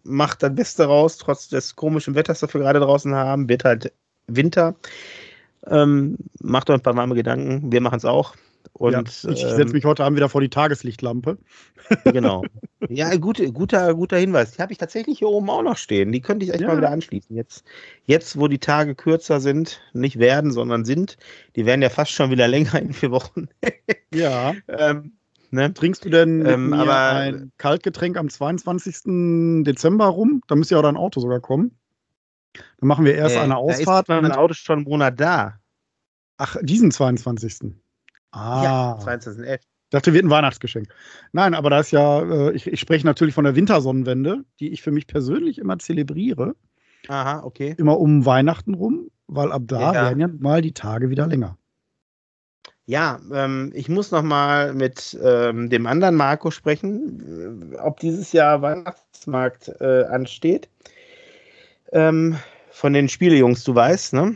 [0.03, 3.49] macht das Beste raus, trotz des komischen Wetters, das wir gerade draußen haben.
[3.49, 3.91] Wird halt
[4.27, 4.75] Winter.
[5.67, 7.71] Ähm, macht euch ein paar warme Gedanken.
[7.71, 8.35] Wir machen es auch.
[8.73, 11.37] Und, ja, ich setze ähm, mich heute Abend wieder vor die Tageslichtlampe.
[12.03, 12.43] Genau.
[12.87, 14.51] Ja, gut, guter, guter Hinweis.
[14.51, 16.11] Die habe ich tatsächlich hier oben auch noch stehen.
[16.11, 16.67] Die könnte ich echt Ja.
[16.67, 17.35] mal wieder anschließen.
[17.35, 17.65] Jetzt,
[18.05, 21.17] jetzt, wo die Tage kürzer sind, nicht werden, sondern sind,
[21.55, 23.47] die werden ja fast schon wieder länger in vier Wochen.
[24.13, 24.53] Ja.
[24.67, 25.13] ähm,
[25.51, 25.73] ne?
[25.73, 29.63] Trinkst du denn Ähm, aber- ein Kaltgetränk am 22.
[29.63, 30.41] Dezember rum?
[30.47, 31.71] Da müsste ja auch dein Auto sogar kommen.
[32.53, 34.09] Dann machen wir erst Äh, eine Da Ausfahrt.
[34.09, 35.59] ist mein Auto schon einen Monat da.
[36.37, 37.73] Ach, diesen 22.
[38.31, 39.59] Ah, Ja, 22.11.
[39.59, 40.87] ich dachte, wird ein Weihnachtsgeschenk.
[41.31, 44.81] Nein, aber da ist ja, äh, ich, ich spreche natürlich von der Wintersonnenwende, die ich
[44.81, 46.55] für mich persönlich immer zelebriere.
[47.07, 47.75] Aha, okay.
[47.77, 50.03] Immer um Weihnachten rum, weil ab da Ja.
[50.05, 51.57] werden ja mal die Tage wieder länger.
[52.89, 58.31] Ja, ähm, ich muss noch mal mit ähm, dem anderen Marco sprechen, äh, ob dieses
[58.31, 60.67] Jahr Weihnachtsmarkt äh, ansteht.
[61.91, 62.37] Ähm,
[62.71, 64.35] von den Spielejungs, du weißt, ne?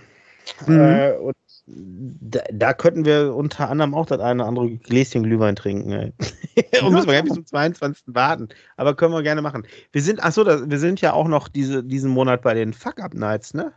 [0.68, 0.80] Mhm.
[0.80, 1.36] Äh, und
[1.66, 5.92] da, da könnten wir unter anderem auch das eine oder andere Gläschen Glühwein trinken.
[5.92, 6.14] Ey.
[6.84, 8.04] und müssen wir gar nicht bis zum 22.
[8.06, 8.50] warten.
[8.78, 9.66] Aber können wir gerne machen.
[9.92, 13.74] Wir sind, achso, wir sind ja auch noch diese, diesen Monat bei den Fuck-Up-Nights, ne?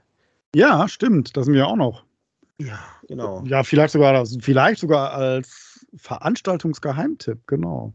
[0.55, 2.06] Ja, stimmt, das sind wir auch noch.
[2.61, 2.79] Ja,
[3.09, 3.45] genau.
[3.47, 7.93] Ja, vielleicht sogar, vielleicht sogar als Veranstaltungsgeheimtipp, genau.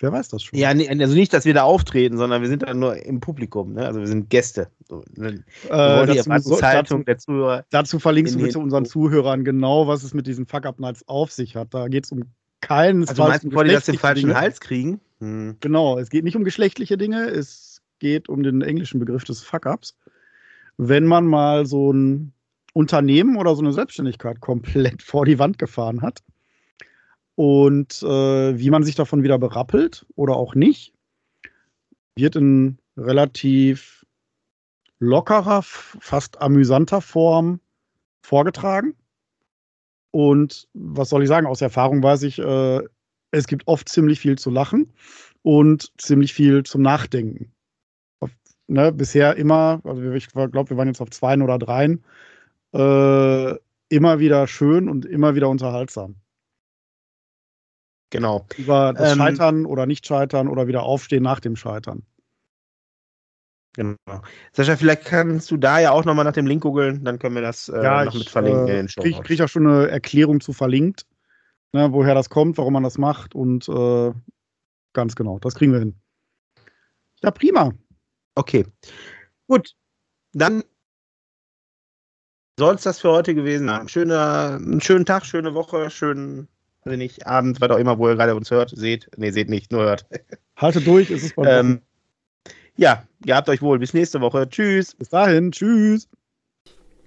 [0.00, 0.58] Wer weiß das schon?
[0.58, 3.74] Ja, nee, also nicht, dass wir da auftreten, sondern wir sind da nur im Publikum,
[3.74, 3.84] ne?
[3.86, 4.70] Also wir sind Gäste.
[4.88, 5.44] So, ne?
[5.64, 10.26] Äh, dazu, Erwartungshaltung dazu, dazu verlinkst in du bitte unseren Zuhörern genau, was es mit
[10.26, 11.74] diesen Fuck-Up-Nights auf sich hat.
[11.74, 12.24] Da geht es um
[12.62, 14.40] keinen Also meinst du, die das den falschen Dinge.
[14.40, 15.00] Hals kriegen?
[15.18, 15.56] Hm.
[15.60, 19.98] Genau, es geht nicht um geschlechtliche Dinge, es geht um den englischen Begriff des Fuck-Ups.
[20.78, 22.32] Wenn man mal so ein
[22.72, 26.22] Unternehmen oder so eine Selbstständigkeit komplett vor die Wand gefahren hat
[27.40, 30.92] und äh, wie man sich davon wieder berappelt oder auch nicht,
[32.14, 34.04] wird in relativ
[34.98, 37.60] lockerer, fast amüsanter Form
[38.22, 38.94] vorgetragen.
[40.10, 41.46] Und was soll ich sagen?
[41.46, 42.80] Aus Erfahrung weiß ich, äh,
[43.30, 44.92] es gibt oft ziemlich viel zu lachen
[45.40, 47.52] und ziemlich viel zum Nachdenken.
[48.66, 52.04] Ne, bisher immer, also ich glaube, wir waren jetzt auf zweien oder dreien,
[52.72, 53.54] äh,
[53.88, 56.16] immer wieder schön und immer wieder unterhaltsam.
[58.10, 58.46] Genau.
[58.56, 62.04] Über das Ähm, Scheitern oder Nicht-Scheitern oder wieder Aufstehen nach dem Scheitern.
[63.72, 63.96] genau.
[64.52, 67.42] Sascha, vielleicht kannst du da ja auch nochmal nach dem Link googeln, dann können wir
[67.42, 69.00] das äh, noch mit verlinken in äh, den Show.
[69.00, 71.06] krieg, krieg ja schon eine Erklärung zu verlinkt,
[71.72, 74.12] ne, woher das kommt, warum man das macht und äh,
[74.92, 76.00] ganz genau, das kriegen wir hin.
[77.22, 77.72] Ja, prima.
[78.34, 78.66] Okay.
[79.46, 79.74] Gut.
[80.32, 80.64] Dann
[82.60, 83.88] soll es das für heute gewesen sein.
[83.88, 86.46] Schöner, einen schönen Tag, schöne Woche, schönen,
[86.84, 89.08] ich nicht, Abend, was auch immer, wo ihr gerade uns hört, seht.
[89.16, 90.04] Nee, seht nicht, nur hört.
[90.56, 91.48] Haltet durch, ist es bald.
[91.48, 91.80] Ähm,
[92.76, 93.78] ja, gehabt euch wohl.
[93.78, 94.46] Bis nächste Woche.
[94.46, 94.94] Tschüss.
[94.94, 96.06] Bis dahin, tschüss.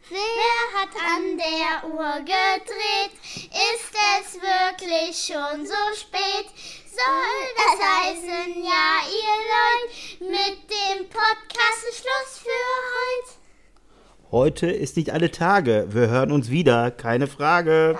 [0.09, 3.13] Wer hat an der Uhr gedreht?
[3.35, 6.49] Ist es wirklich schon so spät?
[6.89, 13.42] Soll das heißen, ja, ihr Leute, mit dem Podcast Schluss für heute?
[14.33, 15.85] Heute ist nicht alle Tage.
[15.91, 17.99] Wir hören uns wieder, keine Frage.